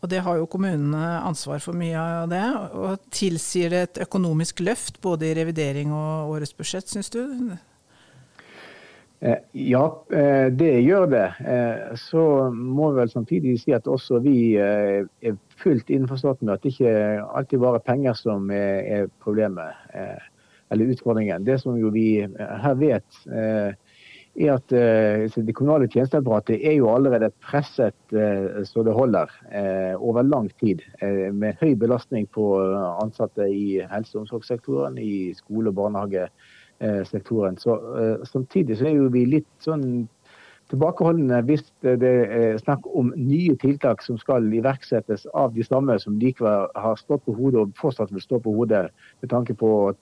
Og 0.04 0.10
det 0.12 0.20
har 0.20 0.36
jo 0.36 0.48
kommunene 0.52 1.02
ansvar 1.24 1.62
for 1.64 1.76
mye 1.80 1.96
av 1.96 2.28
det. 2.28 2.44
Og 2.76 3.06
tilsier 3.14 3.72
det 3.72 3.84
et 3.86 4.02
økonomisk 4.04 4.60
løft 4.60 5.00
både 5.00 5.30
i 5.30 5.36
revidering 5.38 5.94
og 5.96 6.34
årets 6.34 6.52
budsjett, 6.58 6.90
syns 6.92 7.08
du? 7.14 7.22
Eh, 9.24 9.40
ja, 9.56 9.84
eh, 10.12 10.50
det 10.52 10.74
gjør 10.84 11.06
det. 11.08 11.24
Eh, 11.40 11.94
så 11.96 12.50
må 12.52 12.90
vi 12.90 13.00
vel 13.00 13.14
samtidig 13.14 13.54
si 13.62 13.72
at 13.72 13.88
også 13.88 14.20
vi 14.20 14.36
er 14.60 15.38
fullt 15.56 15.88
innforstått 15.88 16.44
med 16.44 16.52
at 16.58 16.66
det 16.66 16.74
ikke 16.74 16.92
alltid 17.24 17.64
bare 17.64 17.80
er 17.80 17.86
penger 17.88 18.20
som 18.20 18.52
er 18.52 19.08
problemet 19.24 19.72
eller 20.68 20.92
utfordringen. 20.92 21.46
Det 21.48 21.56
som 21.62 21.80
jo 21.80 21.88
vi 21.94 22.26
her 22.36 22.76
vet, 22.76 23.24
er 24.34 24.56
at 24.56 24.70
det 24.70 25.54
kommunale 25.54 25.86
tjenesteapparatet 25.86 26.58
er 26.66 26.74
jo 26.78 26.88
allerede 26.90 27.30
presset 27.44 27.94
så 28.66 28.82
det 28.82 28.94
holder 28.96 29.30
over 29.98 30.22
lang 30.26 30.48
tid. 30.58 30.82
Med 31.32 31.60
høy 31.60 31.76
belastning 31.78 32.26
på 32.34 32.48
ansatte 33.02 33.46
i 33.46 33.78
helse- 33.90 34.18
og 34.18 34.24
omsorgssektoren, 34.24 34.98
i 34.98 35.34
skole- 35.38 35.70
og 35.70 35.78
barnehagesektoren. 35.78 37.56
Så, 37.62 37.78
samtidig 38.26 38.78
så 38.78 38.90
er 38.90 38.98
jo 38.98 39.12
vi 39.14 39.24
litt 39.36 39.50
sånn 39.62 40.08
tilbakeholdne 40.72 41.40
hvis 41.44 41.64
det 41.84 42.10
er 42.24 42.58
snakk 42.60 42.86
om 42.96 43.12
nye 43.16 43.56
tiltak 43.60 44.02
som 44.04 44.18
skal 44.20 44.46
iverksettes 44.56 45.26
av 45.36 45.52
de 45.56 45.64
samme 45.66 45.96
som 46.00 46.16
likevel 46.20 46.70
har 46.80 47.00
stått 47.00 47.24
på 47.26 47.36
hodet 47.36 47.60
og 47.60 47.74
fortsatt 47.78 48.12
vil 48.14 48.24
stå 48.24 48.40
på 48.44 48.54
hodet 48.56 48.86
med 49.22 49.32
tanke 49.32 49.56
på 49.60 49.92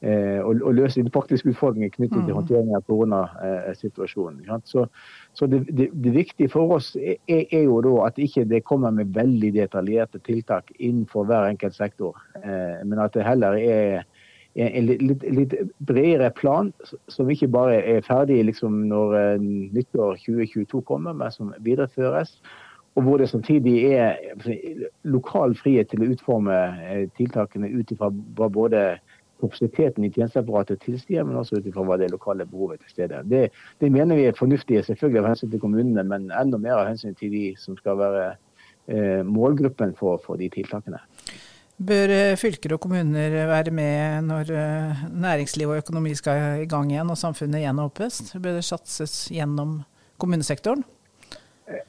eh, 0.00 0.38
og 0.44 0.74
løse 0.74 1.02
de 1.02 1.10
faktiske 1.14 1.52
utfordringene 1.52 1.94
knyttet 1.94 2.26
til 2.26 2.36
håndtering 2.36 2.74
av 2.76 2.84
koronasituasjonen. 2.88 4.46
Så, 4.64 4.86
så 5.32 5.46
det, 5.46 5.64
det, 5.70 5.90
det, 5.92 6.14
viktige 6.14 6.52
for 6.52 6.76
oss 6.78 6.94
er, 6.96 7.18
er 7.28 7.64
jo 7.64 7.80
da 7.84 7.94
at 8.06 8.20
ikke 8.22 8.46
det 8.48 8.64
kommer 8.68 8.94
med 8.94 9.14
veldig 9.14 9.52
detaljerte 9.56 10.22
tiltak 10.26 10.72
innenfor 10.78 11.28
hver 11.28 11.50
enkelt 11.50 11.76
sektor, 11.76 12.16
eh, 12.42 12.80
men 12.84 12.98
at 13.02 13.14
det 13.14 13.26
heller 13.26 13.58
er 13.58 14.06
en 14.58 14.88
litt, 14.88 15.22
litt, 15.22 15.52
bredere 15.86 16.32
plan 16.34 16.72
som 17.12 17.28
ikke 17.30 17.50
bare 17.52 17.76
er 17.78 18.00
ferdig 18.02 18.40
liksom 18.48 18.88
når 18.90 19.38
nyttår 19.38 20.16
2022 20.24 20.80
kommer, 20.88 21.14
men 21.14 21.30
som 21.30 21.52
videreføres. 21.62 22.40
Og 22.98 23.04
hvor 23.06 23.20
det 23.20 23.28
samtidig 23.30 23.76
er 23.92 24.16
lokal 25.06 25.54
frihet 25.54 25.92
til 25.92 26.02
å 26.02 26.08
utforme 26.10 26.56
tiltakene 27.14 27.70
ut 27.70 27.92
ifra 27.94 28.10
hva 28.10 28.48
både 28.50 28.82
kapasiteten 29.40 30.06
i 30.06 30.10
tjenesteapparatet 30.14 30.82
tilsier, 30.84 31.26
men 31.26 31.38
også 31.40 31.58
ut 31.58 31.68
ifra 31.68 31.84
hva 31.86 31.98
det 32.00 32.10
lokale 32.12 32.46
behovet 32.48 32.82
til 32.84 32.94
stede. 32.94 33.22
Det, 33.30 33.44
det 33.80 33.92
mener 33.94 34.18
vi 34.18 34.26
er 34.28 34.38
fornuftig, 34.38 34.80
selvfølgelig 34.86 35.22
av 35.22 35.30
hensyn 35.32 35.52
til 35.52 35.62
kommunene, 35.62 36.04
men 36.06 36.30
enda 36.34 36.60
mer 36.62 36.80
av 36.80 36.90
hensyn 36.90 37.16
til 37.18 37.32
de 37.34 37.44
som 37.60 37.78
skal 37.78 38.00
være 38.00 38.26
eh, 38.88 39.22
målgruppen 39.26 39.94
for, 39.98 40.20
for 40.24 40.40
de 40.40 40.50
tiltakene. 40.54 41.00
Bør 41.78 42.10
fylker 42.34 42.72
og 42.74 42.80
kommuner 42.82 43.36
være 43.46 43.70
med 43.70 44.24
når 44.26 44.48
næringsliv 45.14 45.70
og 45.70 45.84
økonomi 45.84 46.10
skal 46.18 46.64
i 46.64 46.66
gang 46.66 46.90
igjen 46.90 47.12
og 47.14 47.20
samfunnet 47.20 47.62
gjenåpnes? 47.62 48.32
Bør 48.34 48.58
det 48.58 48.64
satses 48.66 49.28
gjennom 49.30 49.84
kommunesektoren? 50.18 50.82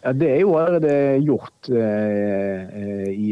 Ja, 0.04 0.12
Det 0.12 0.30
er 0.30 0.40
jo 0.44 0.58
allerede 0.60 1.20
gjort 1.24 1.70
eh, 1.72 3.10
i, 3.14 3.30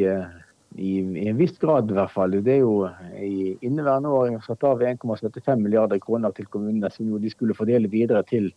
i, 0.78 1.00
i, 1.02 1.28
en 1.30 1.38
viss 1.38 1.58
grad, 1.60 1.90
i 1.92 1.96
hvert 1.98 2.14
fall. 2.14 2.36
Det 2.46 2.54
er 2.54 2.62
jo 2.62 2.88
i 3.18 3.56
inneværende 3.66 4.12
år 4.14 4.36
satt 4.46 4.66
av 4.68 4.84
1,75 4.86 5.64
milliarder 5.64 6.02
kroner 6.04 6.36
til 6.38 6.48
kommunene 6.54 6.92
som 6.94 7.10
jo 7.10 7.22
de 7.22 7.32
skulle 7.34 7.58
fordele 7.58 7.90
videre 7.90 8.24
til 8.28 8.52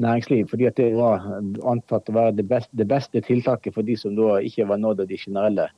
næringsliv. 0.00 0.46
fordi 0.50 0.68
at 0.70 0.78
det 0.78 0.94
var 0.94 1.26
antatt 1.74 2.10
å 2.10 2.16
være 2.16 2.36
det 2.38 2.46
beste, 2.48 2.70
det 2.76 2.88
beste 2.88 3.20
tiltaket 3.20 3.74
for 3.74 3.82
de 3.82 3.96
som 3.98 4.14
da 4.16 4.38
ikke 4.38 4.68
var 4.70 4.82
nådd 4.82 5.04
av 5.04 5.10
de 5.10 5.18
generelle 5.18 5.68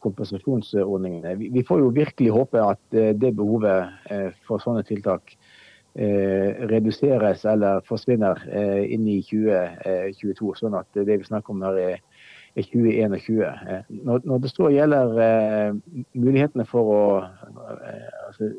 kompensasjonsordningene. 0.00 1.34
Vi 1.50 1.62
får 1.66 1.80
jo 1.82 1.90
virkelig 1.94 2.30
håpe 2.30 2.62
at 2.62 2.82
det 2.92 3.34
behovet 3.34 4.36
for 4.46 4.62
sånne 4.62 4.84
tiltak 4.86 5.34
reduseres 5.94 7.44
eller 7.46 7.82
forsvinner 7.86 8.40
inn 8.86 9.06
i 9.10 9.20
2022, 9.22 10.54
sånn 10.58 10.78
at 10.78 10.88
det 10.94 11.18
vi 11.20 11.26
snakker 11.26 11.54
om 11.54 11.62
her 11.66 11.80
er 11.82 12.00
2021. 12.62 13.84
Når 14.24 14.38
det 14.38 14.50
så 14.52 14.68
gjelder 14.70 15.74
mulighetene 16.14 16.66
for 16.68 16.90
å 16.94 17.02
altså, 18.28 18.50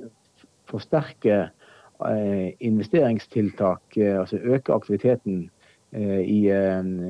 forsterke 0.67 1.45
investeringstiltak, 2.59 3.97
altså 4.19 4.41
øke 4.43 4.75
aktiviteten 4.75 5.45
i, 5.95 6.41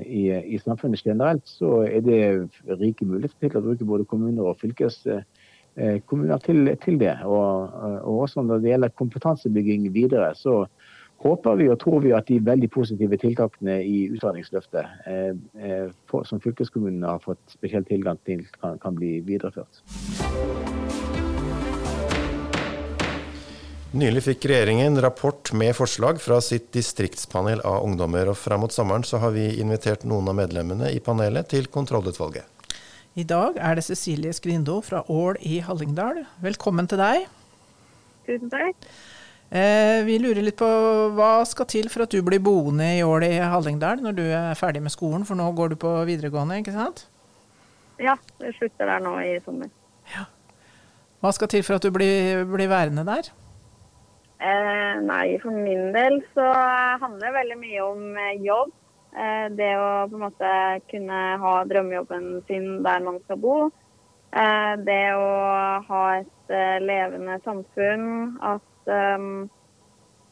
i, 0.06 0.22
i, 0.46 0.58
samfunnet 0.62 1.02
generelt, 1.06 1.48
så 1.50 1.82
er 1.90 2.04
det 2.06 2.78
rike 2.82 3.06
muligheter 3.08 3.50
til 3.50 3.58
å 3.58 3.66
bruke 3.66 3.88
både 3.88 4.06
kommuner 4.06 4.52
og 4.52 4.60
fylkeskommuner 4.62 6.44
til, 6.46 6.70
til 6.84 7.00
det. 7.02 7.16
Og, 7.26 7.74
og, 8.04 8.20
også 8.28 8.46
når 8.46 8.62
det 8.62 8.76
gjelder 8.76 8.98
kompetansebygging 9.02 9.90
videre, 9.94 10.36
så 10.38 10.66
håper 11.24 11.56
vi 11.60 11.70
og 11.72 11.80
tror 11.82 12.02
vi 12.04 12.14
at 12.16 12.28
de 12.30 12.40
veldig 12.44 12.70
positive 12.74 13.18
tiltakene 13.22 13.78
i 13.84 14.06
Utdanningsløftet 14.14 15.08
eh, 15.10 15.88
for, 16.10 16.28
som 16.28 16.42
fylkeskommunene 16.44 17.16
har 17.16 17.24
fått 17.24 17.42
spesiell 17.56 17.86
tilgang 17.88 18.20
til, 18.28 18.44
kan, 18.60 18.80
kan 18.82 18.98
bli 18.98 19.20
videreført. 19.26 19.84
Nylig 23.96 24.26
fikk 24.26 24.50
regjeringen 24.52 25.00
rapport 25.00 25.54
med 25.56 25.72
forslag 25.78 26.18
fra 26.20 26.42
sitt 26.44 26.68
distriktspanel 26.76 27.62
av 27.64 27.86
ungdommer. 27.86 28.28
og 28.28 28.36
Fram 28.36 28.66
mot 28.66 28.74
sommeren 28.76 29.06
så 29.08 29.22
har 29.24 29.32
vi 29.32 29.46
invitert 29.64 30.04
noen 30.04 30.28
av 30.28 30.36
medlemmene 30.36 30.90
i 30.92 31.00
panelet 31.00 31.48
til 31.54 31.70
kontrollutvalget. 31.72 32.44
I 33.16 33.24
dag 33.24 33.56
er 33.56 33.78
det 33.80 33.86
Cecilie 33.88 34.36
Skrindo 34.36 34.82
fra 34.84 35.06
Ål 35.08 35.40
i 35.48 35.62
Hallingdal. 35.64 36.26
Velkommen 36.44 36.92
til 36.92 37.00
deg. 37.00 37.30
Tusen 38.28 38.52
takk. 38.52 38.90
Eh, 39.54 40.02
vi 40.08 40.18
lurer 40.18 40.42
litt 40.42 40.58
på 40.58 40.68
hva 41.14 41.46
skal 41.46 41.68
til 41.70 41.90
for 41.94 42.06
at 42.06 42.14
du 42.14 42.24
blir 42.26 42.42
boende 42.44 42.88
i 42.98 43.04
Ål 43.06 43.28
i 43.28 43.36
Hallingdal 43.38 44.02
når 44.02 44.16
du 44.18 44.24
er 44.26 44.58
ferdig 44.58 44.82
med 44.82 44.94
skolen, 44.94 45.26
for 45.28 45.38
nå 45.38 45.46
går 45.56 45.76
du 45.76 45.78
på 45.80 45.92
videregående, 46.10 46.58
ikke 46.64 46.74
sant? 46.74 47.06
Ja, 48.02 48.18
jeg 48.42 48.56
slutter 48.58 48.90
der 48.90 49.04
nå 49.06 49.14
i 49.22 49.38
sommer. 49.46 49.70
Ja. 50.12 50.26
Hva 51.22 51.32
skal 51.36 51.50
til 51.54 51.64
for 51.64 51.78
at 51.78 51.86
du 51.86 51.94
blir, 51.94 52.44
blir 52.50 52.72
værende 52.72 53.06
der? 53.08 53.30
Eh, 54.42 54.98
nei, 55.06 55.38
for 55.40 55.54
min 55.54 55.94
del 55.96 56.20
så 56.34 56.50
handler 57.00 57.30
det 57.30 57.38
veldig 57.38 57.62
mye 57.62 57.86
om 57.86 58.20
jobb. 58.44 58.74
Eh, 59.16 59.48
det 59.56 59.72
å 59.80 59.90
på 60.12 60.18
en 60.18 60.26
måte 60.26 60.52
kunne 60.92 61.24
ha 61.40 61.56
drømmejobben 61.70 62.30
sin 62.50 62.84
der 62.84 63.04
man 63.06 63.22
skal 63.24 63.40
bo. 63.40 63.58
Eh, 64.36 64.74
det 64.84 65.04
å 65.16 65.30
ha 65.88 66.06
et 66.20 66.56
levende 66.84 67.40
samfunn. 67.46 68.08
At, 68.44 68.66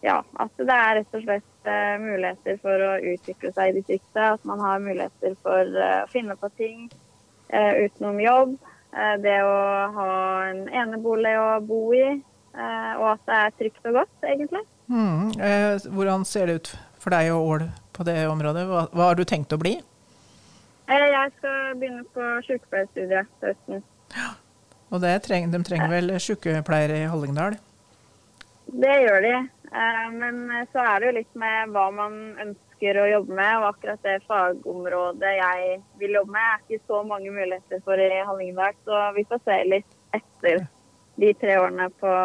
ja, 0.04 0.18
at 0.44 0.60
det 0.60 0.76
er 0.76 0.98
rett 1.00 1.18
og 1.18 1.24
slett 1.24 1.72
muligheter 2.04 2.58
for 2.60 2.84
å 2.84 2.92
utvikle 3.14 3.54
seg 3.56 3.72
i 3.72 3.78
distriktet. 3.80 4.20
At 4.20 4.46
man 4.48 4.62
har 4.64 4.84
muligheter 4.84 5.36
for 5.46 5.80
å 5.80 5.94
finne 6.12 6.36
på 6.40 6.50
ting 6.60 6.90
utenom 7.50 8.20
jobb. 8.20 8.58
Det 9.24 9.38
å 9.48 9.56
ha 9.96 10.12
en 10.50 10.66
enebolig 10.70 11.34
å 11.40 11.48
bo 11.66 11.82
i. 11.96 12.10
Og 12.54 13.08
at 13.14 13.24
det 13.30 13.40
er 13.40 13.56
trygt 13.62 13.90
og 13.90 14.02
godt, 14.02 14.28
egentlig. 14.28 14.66
Mm. 14.92 15.32
Hvordan 15.96 16.28
ser 16.28 16.52
det 16.52 16.60
ut 16.60 16.76
for 17.00 17.16
deg 17.16 17.32
og 17.34 17.50
Ål 17.56 17.66
på 17.96 18.06
det 18.08 18.20
området? 18.28 18.68
Hva, 18.70 18.86
hva, 18.92 19.10
har 19.10 19.18
du 19.18 19.24
tenkt 19.28 19.56
å 19.56 19.62
bli? 19.62 19.78
Jeg 20.94 21.32
skal 21.38 21.78
begynne 21.80 22.04
på 22.14 22.30
sykepleierstudiet 22.48 23.30
til 23.40 23.54
høsten. 23.54 23.86
Ja. 24.14 24.34
Og 24.94 25.02
treng, 25.26 25.48
de 25.50 25.64
trenger 25.66 25.90
vel 25.90 26.12
sykepleiere 26.22 27.00
i 27.02 27.08
Hallingdal? 27.10 27.56
Det 28.66 28.94
gjør 29.04 29.22
de. 29.26 29.34
Eh, 29.74 30.06
men 30.14 30.68
så 30.72 30.84
er 30.84 31.00
det 31.00 31.10
jo 31.10 31.16
litt 31.18 31.36
med 31.40 31.74
hva 31.74 31.88
man 31.94 32.16
ønsker 32.44 33.00
å 33.02 33.10
jobbe 33.10 33.38
med. 33.40 33.52
Og 33.60 33.68
akkurat 33.72 34.06
det 34.06 34.20
fagområdet 34.30 35.34
jeg 35.40 35.82
vil 36.02 36.18
jobbe 36.20 36.36
med, 36.36 36.48
er 36.54 36.64
ikke 36.64 36.88
så 36.94 37.02
mange 37.08 37.34
muligheter 37.34 37.84
for 37.86 38.00
i 38.00 38.10
Hallingdal. 38.22 38.80
Så 38.86 39.04
vi 39.18 39.26
får 39.30 39.44
se 39.44 39.60
litt 39.70 40.00
etter 40.14 40.66
de 41.22 41.30
tre 41.38 41.60
årene 41.62 41.90
på, 42.02 42.16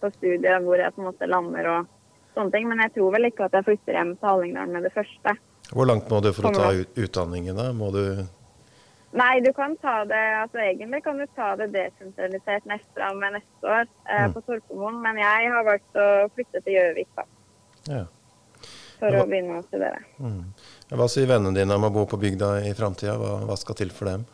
på 0.00 0.12
studiet 0.18 0.64
hvor 0.64 0.80
jeg 0.80 0.92
på 0.94 1.02
en 1.02 1.08
måte 1.08 1.28
lander 1.30 1.70
og 1.76 1.90
sånne 2.36 2.54
ting. 2.54 2.68
Men 2.70 2.84
jeg 2.86 2.96
tror 2.98 3.16
vel 3.16 3.30
ikke 3.30 3.48
at 3.48 3.58
jeg 3.58 3.68
flytter 3.70 3.98
hjem 3.98 4.14
til 4.18 4.30
Hallingdal 4.30 4.76
med 4.76 4.88
det 4.88 4.94
første. 4.96 5.36
Hvor 5.72 5.88
langt 5.88 6.08
må 6.12 6.20
du 6.20 6.32
for 6.36 6.50
å 6.50 6.56
ta 6.56 6.70
utdanningen, 6.74 7.56
da? 7.56 7.70
Må 7.72 7.88
du 7.94 8.02
Nei, 9.12 9.40
du 9.44 9.50
kan 9.52 9.74
ta 9.76 9.98
det 10.08 10.20
altså 10.40 10.62
Egentlig 10.64 11.02
kan 11.04 11.18
du 11.20 11.26
ta 11.36 11.50
det 11.60 11.68
desentralisert 11.74 12.64
neste, 12.64 13.10
med 13.20 13.36
neste 13.36 13.68
år 13.68 13.84
eh, 13.84 14.24
mm. 14.24 14.32
på 14.32 14.40
Torpomoen, 14.46 15.00
men 15.04 15.20
jeg 15.20 15.52
har 15.52 15.66
valgt 15.68 16.00
å 16.00 16.08
flytte 16.32 16.62
til 16.64 16.78
Gjøvik, 16.78 17.10
da. 17.18 17.26
Ja. 17.90 18.02
For 19.02 19.12
hva, 19.12 19.24
å 19.24 19.28
begynne 19.28 19.58
å 19.58 19.66
studere. 19.66 20.00
Mm. 20.22 20.42
Hva 20.96 21.08
sier 21.12 21.28
vennene 21.28 21.58
dine 21.58 21.76
om 21.76 21.88
å 21.88 21.92
bo 21.92 22.06
på 22.08 22.20
bygda 22.22 22.54
i 22.64 22.72
framtida? 22.78 23.18
Hva, 23.20 23.34
hva 23.48 23.56
skal 23.60 23.76
til 23.82 23.92
for 23.92 24.08
dem? 24.08 24.24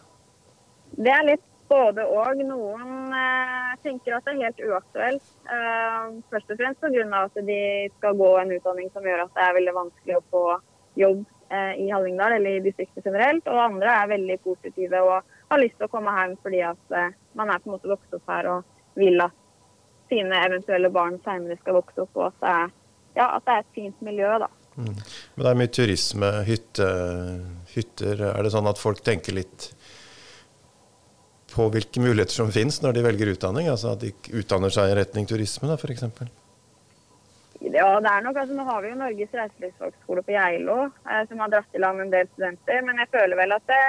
Det 0.94 1.10
er 1.10 1.26
litt 1.26 1.46
både 1.68 2.04
og. 2.06 2.42
Noen 2.48 3.16
eh, 3.16 3.72
tenker 3.84 4.16
at 4.16 4.28
det 4.28 4.36
er 4.36 4.44
helt 4.46 4.62
uaktuelt. 4.62 5.32
Eh, 5.48 6.04
først 6.30 6.54
og 6.54 6.60
fremst 6.60 6.84
pga. 6.84 7.24
at 7.24 7.42
de 7.50 7.62
skal 7.96 8.20
gå 8.20 8.30
en 8.38 8.54
utdanning 8.58 8.92
som 8.94 9.10
gjør 9.10 9.24
at 9.26 9.34
det 9.34 9.48
er 9.48 9.58
veldig 9.58 9.76
vanskelig 9.82 10.20
å 10.20 10.24
få 10.30 10.44
jobb 11.02 11.26
i 11.50 11.86
Hallingdal 11.88 12.34
eller 12.36 12.58
i 12.58 12.64
distriktet 12.64 13.06
generelt. 13.06 13.46
Og 13.48 13.60
andre 13.62 13.94
er 14.02 14.10
veldig 14.10 14.38
positive 14.44 15.00
og 15.00 15.34
har 15.48 15.62
lyst 15.62 15.78
til 15.78 15.88
å 15.88 15.92
komme 15.92 16.12
hjem 16.12 16.34
fordi 16.44 16.62
at 16.66 16.94
uh, 16.94 17.08
man 17.38 17.52
er 17.52 17.62
på 17.62 17.70
en 17.70 17.76
måte 17.76 17.90
vokst 17.90 18.16
opp 18.18 18.32
her 18.32 18.50
og 18.52 18.98
vil 18.98 19.22
at 19.24 19.36
sine 20.08 20.40
eventuelle 20.46 20.90
barn 20.92 21.18
senere 21.24 21.58
skal 21.60 21.78
vokse 21.78 22.04
opp, 22.04 22.14
og 22.16 22.30
at 22.30 22.38
det 22.40 22.52
er, 22.54 22.70
ja, 23.18 23.26
at 23.36 23.44
det 23.44 23.54
er 23.54 23.64
et 23.64 23.74
fint 23.76 24.04
miljø. 24.04 24.30
da. 24.40 24.48
Mm. 24.78 24.94
Men 24.94 25.44
det 25.44 25.50
er 25.50 25.58
mye 25.60 25.72
turisme, 25.74 26.32
hytte, 26.48 26.88
hytter. 27.74 28.22
Er 28.30 28.46
det 28.46 28.52
sånn 28.54 28.70
at 28.70 28.80
folk 28.80 29.02
tenker 29.04 29.36
litt 29.36 29.70
på 31.52 31.68
hvilke 31.74 32.02
muligheter 32.02 32.36
som 32.40 32.52
finnes 32.54 32.80
når 32.84 32.96
de 32.96 33.06
velger 33.08 33.32
utdanning? 33.34 33.68
Altså 33.72 33.92
at 33.94 34.04
de 34.04 34.12
utdanner 34.38 34.72
seg 34.72 34.92
i 34.92 34.98
retning 35.00 35.28
turisme, 35.28 35.68
da, 35.70 35.76
f.eks.? 35.76 36.06
Ja, 37.60 38.00
det 38.00 38.08
er 38.08 38.22
nok, 38.22 38.36
altså 38.36 38.54
Nå 38.54 38.64
har 38.68 38.82
vi 38.82 38.92
jo 38.92 38.98
Norges 39.00 39.34
reiselivsfagskole 39.34 40.22
på 40.22 40.34
Geilo, 40.34 40.78
eh, 41.10 41.24
som 41.28 41.40
har 41.42 41.50
dratt 41.50 41.74
i 41.74 41.82
land 41.82 42.04
en 42.04 42.12
del 42.12 42.30
studenter. 42.30 42.84
Men 42.86 43.02
jeg 43.02 43.10
føler 43.16 43.40
vel 43.40 43.54
at 43.56 43.66
det, 43.66 43.80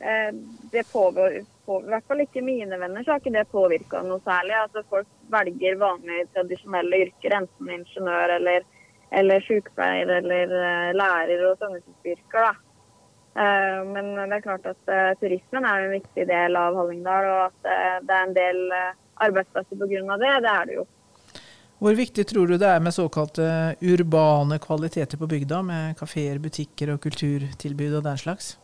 eh, 0.00 0.30
det 0.72 0.84
pågår, 0.92 1.40
på, 1.66 1.80
I 1.82 1.90
hvert 1.90 2.06
fall 2.06 2.22
ikke 2.22 2.44
mine 2.46 2.78
venner, 2.78 3.02
så 3.02 3.12
har 3.12 3.22
ikke 3.22 3.34
det 3.34 3.48
påvirka 3.50 4.02
noe 4.06 4.22
særlig. 4.22 4.54
Altså 4.60 4.84
Folk 4.90 5.10
velger 5.34 5.80
vanlige, 5.80 6.28
tradisjonelle 6.36 7.02
yrker, 7.08 7.34
enten 7.40 7.72
ingeniør 7.80 8.36
eller, 8.36 8.68
eller 9.10 9.42
sykepleier 9.48 10.12
eller 10.20 10.54
uh, 10.54 10.92
lærer 10.94 11.42
og 11.50 11.58
sånne 11.58 11.82
yrker. 12.06 12.46
da. 12.46 12.52
Eh, 13.36 13.80
men 13.90 14.14
det 14.14 14.38
er 14.38 14.44
klart 14.44 14.70
at 14.70 14.92
uh, 14.92 15.10
turismen 15.20 15.66
er 15.66 15.82
en 15.82 15.96
viktig 15.98 16.28
del 16.30 16.56
av 16.56 16.78
Hallingdal, 16.78 17.26
og 17.32 17.42
at 17.50 17.66
uh, 17.66 17.96
det 18.06 18.14
er 18.14 18.22
en 18.28 18.38
del 18.38 18.62
arbeidsplasser 19.26 19.82
pga. 19.82 20.20
det, 20.22 20.30
det 20.46 20.52
er 20.54 20.70
det 20.70 20.78
jo. 20.78 20.86
Hvor 21.76 21.92
viktig 21.92 22.24
tror 22.24 22.48
du 22.48 22.56
det 22.56 22.68
er 22.72 22.80
med 22.80 22.94
såkalte 22.96 23.46
urbane 23.84 24.56
kvaliteter 24.64 25.20
på 25.20 25.26
bygda, 25.28 25.58
med 25.62 25.98
kafeer, 25.98 26.38
butikker 26.40 26.94
og 26.94 27.02
kulturtilbud 27.04 27.98
og 27.98 28.06
den 28.06 28.20
slags? 28.22 28.54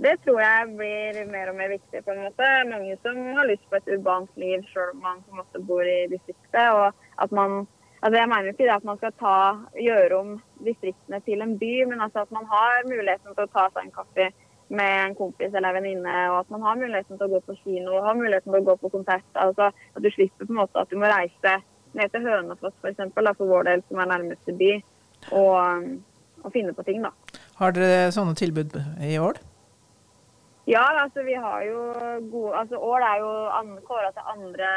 Det 0.00 0.14
tror 0.24 0.38
jeg 0.40 0.70
blir 0.78 1.18
mer 1.28 1.50
og 1.52 1.58
mer 1.58 1.68
viktig. 1.74 2.00
på 2.04 2.14
en 2.14 2.22
måte. 2.24 2.46
Mange 2.70 2.96
som 3.02 3.18
har 3.36 3.50
lyst 3.50 3.66
på 3.68 3.76
et 3.76 3.90
urbant 3.92 4.30
liv, 4.36 4.64
selv 4.72 4.94
om 4.94 5.02
man 5.04 5.20
på 5.26 5.34
en 5.34 5.42
måte 5.42 5.60
bor 5.68 5.82
i 5.84 6.08
distriktet. 6.08 6.72
og 6.72 6.94
at 7.18 7.32
man 7.32 7.66
Altså 8.02 8.18
jeg 8.18 8.28
mener 8.28 8.48
ikke 8.48 8.64
det 8.64 8.72
at 8.80 8.84
man 8.84 8.96
skal 8.96 9.12
ta, 9.20 9.38
gjøre 9.76 10.16
om 10.16 10.28
distriktene 10.64 11.18
til 11.20 11.42
en 11.44 11.58
by, 11.58 11.84
men 11.90 12.00
altså 12.00 12.22
at 12.24 12.30
man 12.32 12.46
har 12.48 12.86
muligheten 12.88 13.34
til 13.34 13.44
å 13.44 13.52
ta 13.56 13.64
seg 13.74 13.82
en 13.84 13.92
kaffe 13.98 14.30
med 14.68 14.92
en 15.04 15.16
kompis 15.18 15.52
eller 15.52 15.68
en 15.68 15.76
venninne, 15.76 16.14
og 16.30 16.38
at 16.38 16.50
man 16.54 16.62
har 16.62 16.80
muligheten 16.80 17.18
til 17.18 17.26
å 17.26 17.34
gå 17.34 17.40
på 17.44 17.58
kino 17.64 17.98
og 17.98 18.06
har 18.08 18.16
muligheten 18.16 18.52
til 18.52 18.62
å 18.62 18.68
gå 18.70 18.76
på 18.80 18.92
konsert. 18.96 19.28
Altså 19.34 19.68
At 19.68 20.00
du 20.00 20.08
slipper 20.14 20.48
på 20.48 20.54
en 20.54 20.62
måte 20.62 20.80
at 20.80 20.88
du 20.88 20.96
må 20.96 21.12
reise 21.12 21.52
ned 21.98 22.12
til 22.12 22.26
Hønefoss 22.26 22.76
for, 22.80 23.12
for 23.38 23.52
vår 23.52 23.68
del, 23.70 23.84
som 23.88 24.00
er 24.02 24.10
nærmeste 24.12 24.56
by, 24.56 24.72
og, 25.32 25.86
og 26.44 26.52
finne 26.54 26.74
på 26.76 26.86
ting. 26.86 27.02
da. 27.04 27.14
Har 27.60 27.76
dere 27.76 28.10
sånne 28.14 28.36
tilbud 28.38 28.76
i 29.04 29.16
Ål? 29.20 29.40
Ja, 30.70 30.84
altså 31.02 31.24
vi 31.26 31.34
har 31.34 31.62
jo 31.66 31.80
gode 32.30 32.58
altså 32.60 32.78
Ål 32.78 33.02
er 33.02 33.16
jo 33.22 33.30
kåra 33.88 34.10
til 34.14 34.28
andre 34.34 34.68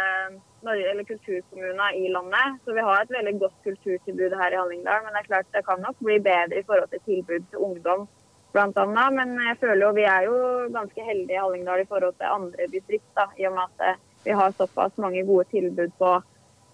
eller 0.63 1.03
kulturkommuner 1.05 1.98
i 2.00 2.08
landet. 2.10 2.58
Så 2.65 2.74
vi 2.74 2.86
har 2.88 3.03
et 3.03 3.13
veldig 3.13 3.34
godt 3.39 3.58
kulturtilbud 3.67 4.34
her 4.39 4.55
i 4.55 4.60
Hallingdal. 4.62 5.03
Men 5.03 5.13
det 5.13 5.22
er 5.22 5.29
klart 5.29 5.53
det 5.53 5.65
kan 5.67 5.84
nok 5.86 6.00
bli 6.00 6.17
bedre 6.24 6.60
i 6.60 6.65
forhold 6.67 6.89
til 6.89 7.03
tilbud 7.10 7.46
til 7.51 7.65
ungdom 7.67 8.08
bl.a. 8.53 9.05
Men 9.20 9.36
jeg 9.50 9.60
føler 9.62 9.86
jo 9.86 9.93
vi 9.98 10.05
er 10.15 10.27
jo 10.29 10.36
ganske 10.74 11.08
heldige 11.10 11.38
i 11.38 11.43
Hallingdal 11.43 11.84
i 11.84 11.89
forhold 11.91 12.15
til 12.17 12.36
andre 12.38 12.70
distrikt. 12.75 13.10
da, 13.17 13.27
I 13.38 13.48
og 13.50 13.55
med 13.58 13.65
at 13.70 14.01
vi 14.25 14.32
har 14.39 14.51
såpass 14.58 14.98
mange 14.98 15.25
gode 15.25 15.46
tilbud 15.51 15.91
på 16.00 16.12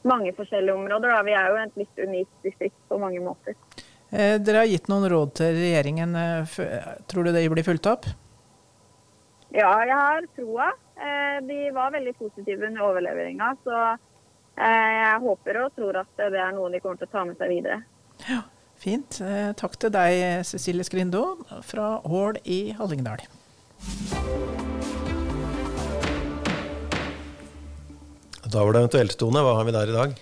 mange 0.08 0.34
forskjellige 0.38 0.75
områder. 0.75 1.10
da. 1.10 1.22
Vi 1.24 1.36
er 1.36 1.48
jo 1.50 1.62
et 1.63 1.79
litt 1.84 2.04
unikt 2.04 2.43
distrikt 2.45 2.78
på 2.88 3.00
mange 3.02 3.21
måter. 3.23 3.58
Eh, 4.10 4.39
dere 4.41 4.63
har 4.63 4.69
gitt 4.69 4.89
noen 4.89 5.10
råd 5.12 5.34
til 5.38 5.58
regjeringen. 5.58 6.15
Eh, 6.15 6.60
tror 7.08 7.28
du 7.28 7.32
det 7.36 7.45
blir 7.52 7.67
fulgt 7.67 7.89
opp? 7.89 8.10
Ja, 9.54 9.71
jeg 9.86 9.95
har 9.97 10.30
troa. 10.38 10.69
Eh, 10.97 11.41
de 11.45 11.60
var 11.73 11.91
veldig 11.93 12.15
positive 12.17 12.67
under 12.67 12.86
overleveringa. 12.89 13.52
Så 13.63 13.76
eh, 13.89 14.93
jeg 15.00 15.19
håper 15.26 15.63
og 15.63 15.76
tror 15.76 16.02
at 16.04 16.23
det 16.30 16.39
er 16.39 16.56
noe 16.56 16.71
de 16.73 16.82
kommer 16.84 17.02
til 17.02 17.10
å 17.10 17.13
ta 17.17 17.26
med 17.26 17.38
seg 17.41 17.54
videre. 17.58 17.84
Ja, 18.30 18.43
Fint. 18.80 19.17
Takk 19.60 19.73
til 19.76 19.91
deg, 19.91 20.45
Cecilie 20.47 20.88
Skrindo 20.88 21.26
fra 21.67 21.97
Hål 22.08 22.39
i 22.47 22.62
Hallingdal. 22.78 23.26
Da 28.49 28.63
var 28.65 28.73
det 28.73 28.83
eventuelt, 28.83 29.17
Tone. 29.19 29.43
Hva 29.45 29.55
har 29.59 29.67
vi 29.67 29.75
der 29.75 29.91
i 29.91 29.95
dag? 29.95 30.13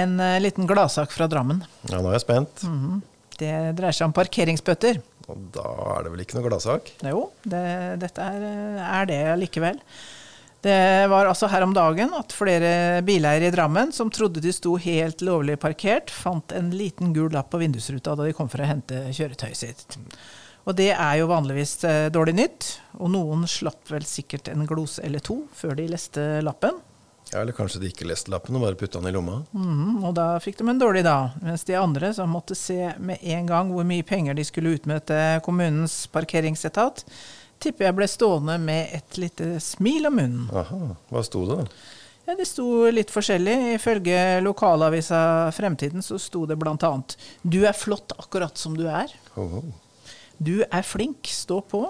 En 0.00 0.16
liten 0.40 0.68
gladsak 0.70 1.12
fra 1.12 1.26
Drammen. 1.28 1.64
Ja, 1.90 1.98
nå 1.98 2.08
er 2.08 2.16
jeg 2.16 2.26
spent. 2.26 2.62
Mm 2.62 2.78
-hmm. 2.80 3.00
Det 3.40 3.76
dreier 3.76 3.92
seg 3.92 4.06
om 4.06 4.12
parkeringsbøter. 4.12 5.00
Og 5.28 5.36
da 5.54 5.66
er 5.96 6.04
det 6.04 6.12
vel 6.12 6.20
ikke 6.20 6.38
noe 6.38 6.48
gladsak? 6.48 6.90
Jo, 7.06 7.30
det, 7.42 8.00
dette 8.02 8.20
er, 8.20 8.42
er 8.80 9.06
det 9.06 9.20
likevel. 9.44 9.78
Det 10.60 11.08
var 11.08 11.24
altså 11.24 11.48
her 11.48 11.64
om 11.64 11.72
dagen 11.72 12.12
at 12.12 12.34
flere 12.36 13.00
bileiere 13.06 13.48
i 13.48 13.54
Drammen 13.54 13.94
som 13.96 14.10
trodde 14.12 14.42
de 14.44 14.52
sto 14.52 14.74
helt 14.76 15.22
lovlig 15.24 15.56
parkert, 15.60 16.10
fant 16.12 16.52
en 16.52 16.68
liten 16.70 17.14
gul 17.16 17.30
lapp 17.32 17.48
på 17.54 17.62
vindusruta 17.62 18.12
da 18.12 18.26
de 18.28 18.36
kom 18.36 18.50
for 18.52 18.60
å 18.60 18.68
hente 18.68 19.06
kjøretøyet 19.08 19.56
sitt. 19.56 19.96
Og 20.68 20.76
det 20.76 20.90
er 20.92 21.14
jo 21.16 21.30
vanligvis 21.30 21.72
eh, 21.88 22.10
dårlig 22.12 22.34
nytt, 22.36 22.68
og 23.00 23.08
noen 23.14 23.46
slapp 23.48 23.88
vel 23.88 24.04
sikkert 24.04 24.52
en 24.52 24.66
glose 24.68 25.00
eller 25.06 25.24
to 25.24 25.38
før 25.56 25.78
de 25.78 25.88
leste 25.88 26.26
lappen. 26.44 26.76
Ja, 27.30 27.40
Eller 27.40 27.54
kanskje 27.54 27.80
de 27.80 27.90
ikke 27.92 28.08
leste 28.08 28.32
lappen 28.32 28.56
og 28.58 28.64
bare 28.64 28.78
putta 28.78 28.98
den 28.98 29.10
i 29.10 29.14
lomma. 29.14 29.40
Mm, 29.54 30.02
og 30.02 30.14
da 30.18 30.32
fikk 30.42 30.58
de 30.58 30.66
en 30.70 30.80
dårlig 30.80 31.04
dag. 31.06 31.36
Mens 31.44 31.62
de 31.68 31.76
andre, 31.78 32.12
som 32.16 32.32
måtte 32.34 32.56
se 32.58 32.92
med 32.98 33.22
en 33.22 33.46
gang 33.46 33.70
hvor 33.70 33.86
mye 33.86 34.06
penger 34.06 34.34
de 34.34 34.46
skulle 34.46 34.74
utmøte 34.78 35.18
kommunens 35.46 36.02
parkeringsetat, 36.10 37.04
tipper 37.62 37.86
jeg 37.86 37.96
ble 37.98 38.08
stående 38.10 38.56
med 38.58 38.94
et 38.98 39.20
lite 39.20 39.52
smil 39.62 40.10
om 40.10 40.18
munnen. 40.18 40.50
Aha, 40.56 40.80
Hva 41.12 41.22
sto 41.26 41.44
det, 41.46 41.60
da? 41.60 41.80
Ja, 42.26 42.36
Det 42.38 42.46
sto 42.46 42.66
litt 42.90 43.10
forskjellig. 43.10 43.56
Ifølge 43.76 44.40
lokalavisa 44.44 45.50
Fremtiden 45.54 46.02
så 46.02 46.18
sto 46.18 46.44
det 46.46 46.58
bl.a.: 46.58 46.92
Du 47.42 47.60
er 47.66 47.72
flott 47.76 48.12
akkurat 48.18 48.58
som 48.58 48.76
du 48.76 48.86
er. 48.88 49.12
Oh, 49.36 49.60
oh. 49.60 49.70
Du 50.38 50.62
er 50.62 50.82
flink, 50.82 51.26
stå 51.26 51.60
på. 51.60 51.84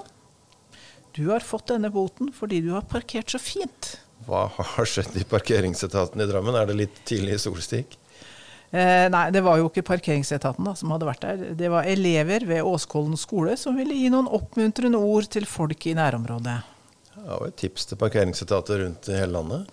Du 1.14 1.28
har 1.30 1.40
fått 1.40 1.68
denne 1.72 1.90
boten 1.90 2.32
fordi 2.32 2.60
du 2.64 2.72
har 2.72 2.82
parkert 2.88 3.30
så 3.30 3.38
fint. 3.38 3.96
Hva 4.26 4.46
har 4.56 4.88
skjedd 4.88 5.16
i 5.20 5.24
parkeringsetaten 5.28 6.20
i 6.20 6.28
Drammen? 6.28 6.56
Er 6.58 6.68
det 6.68 6.78
litt 6.78 7.02
tidlig 7.08 7.38
solstikk? 7.42 7.96
Eh, 8.70 9.06
nei, 9.10 9.24
det 9.34 9.42
var 9.42 9.58
jo 9.58 9.66
ikke 9.66 9.82
parkeringsetaten 9.86 10.66
da, 10.66 10.76
som 10.78 10.92
hadde 10.94 11.08
vært 11.08 11.24
der. 11.24 11.46
Det 11.58 11.70
var 11.72 11.88
elever 11.90 12.44
ved 12.46 12.66
Åskollen 12.66 13.18
skole 13.18 13.56
som 13.58 13.78
ville 13.78 13.96
gi 13.96 14.12
noen 14.12 14.30
oppmuntrende 14.30 15.00
ord 15.00 15.26
til 15.32 15.48
folk 15.50 15.88
i 15.90 15.96
nærområdet. 15.98 16.60
Ja, 17.16 17.40
og 17.40 17.48
et 17.48 17.58
tips 17.58 17.90
til 17.90 17.98
parkeringsetater 18.00 18.84
rundt 18.84 19.10
i 19.10 19.18
hele 19.18 19.34
landet? 19.40 19.72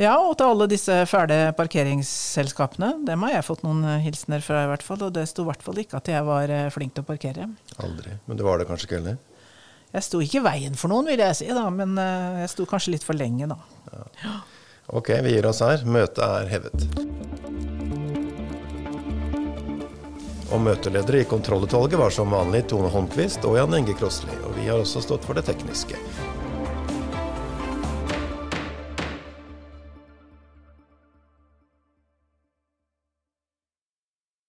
Ja, 0.00 0.16
og 0.16 0.34
til 0.40 0.48
alle 0.48 0.66
disse 0.72 0.94
fæle 1.06 1.52
parkeringsselskapene. 1.54 2.94
Dem 3.06 3.22
har 3.26 3.36
jeg 3.36 3.46
fått 3.46 3.62
noen 3.62 3.84
hilsener 4.02 4.42
fra, 4.42 4.64
i 4.64 4.70
hvert 4.72 4.84
fall. 4.86 5.04
Og 5.06 5.12
det 5.14 5.28
sto 5.30 5.44
i 5.44 5.50
hvert 5.50 5.62
fall 5.62 5.78
ikke 5.84 6.00
at 6.00 6.10
jeg 6.10 6.26
var 6.26 6.50
eh, 6.50 6.70
flink 6.74 6.96
til 6.96 7.04
å 7.04 7.10
parkere. 7.12 7.46
Aldri. 7.84 8.16
Men 8.26 8.40
det 8.40 8.48
var 8.48 8.58
det 8.58 8.66
kanskje 8.70 8.88
ikke 8.88 8.98
heller? 8.98 9.20
Jeg 9.92 10.06
sto 10.06 10.22
ikke 10.24 10.40
i 10.40 10.44
veien 10.46 10.76
for 10.78 10.88
noen, 10.92 11.10
vil 11.12 11.20
jeg 11.20 11.36
si, 11.36 11.48
da, 11.52 11.66
men 11.72 11.98
eh, 12.00 12.42
jeg 12.46 12.52
sto 12.54 12.64
kanskje 12.68 12.94
litt 12.94 13.04
for 13.04 13.18
lenge, 13.18 13.50
da. 13.50 13.58
Ja. 14.22 14.38
Ok, 14.92 15.12
vi 15.24 15.34
gir 15.34 15.46
oss 15.48 15.60
her. 15.64 15.84
Møtet 15.84 16.22
er 16.24 16.48
hevet. 16.48 16.86
Og 20.52 20.60
møteledere 20.60 21.22
i 21.22 21.28
kontrollutvalget 21.28 22.00
var 22.00 22.12
som 22.12 22.32
vanlig 22.32 22.66
Tone 22.72 22.90
Holmquist 22.92 23.44
og 23.48 23.56
Jan 23.56 23.76
Inge 23.78 23.94
Krossli. 23.96 24.34
Og 24.48 24.56
vi 24.58 24.68
har 24.68 24.80
også 24.80 25.04
stått 25.04 25.24
for 25.28 25.36
det 25.38 25.46
tekniske. 25.48 26.00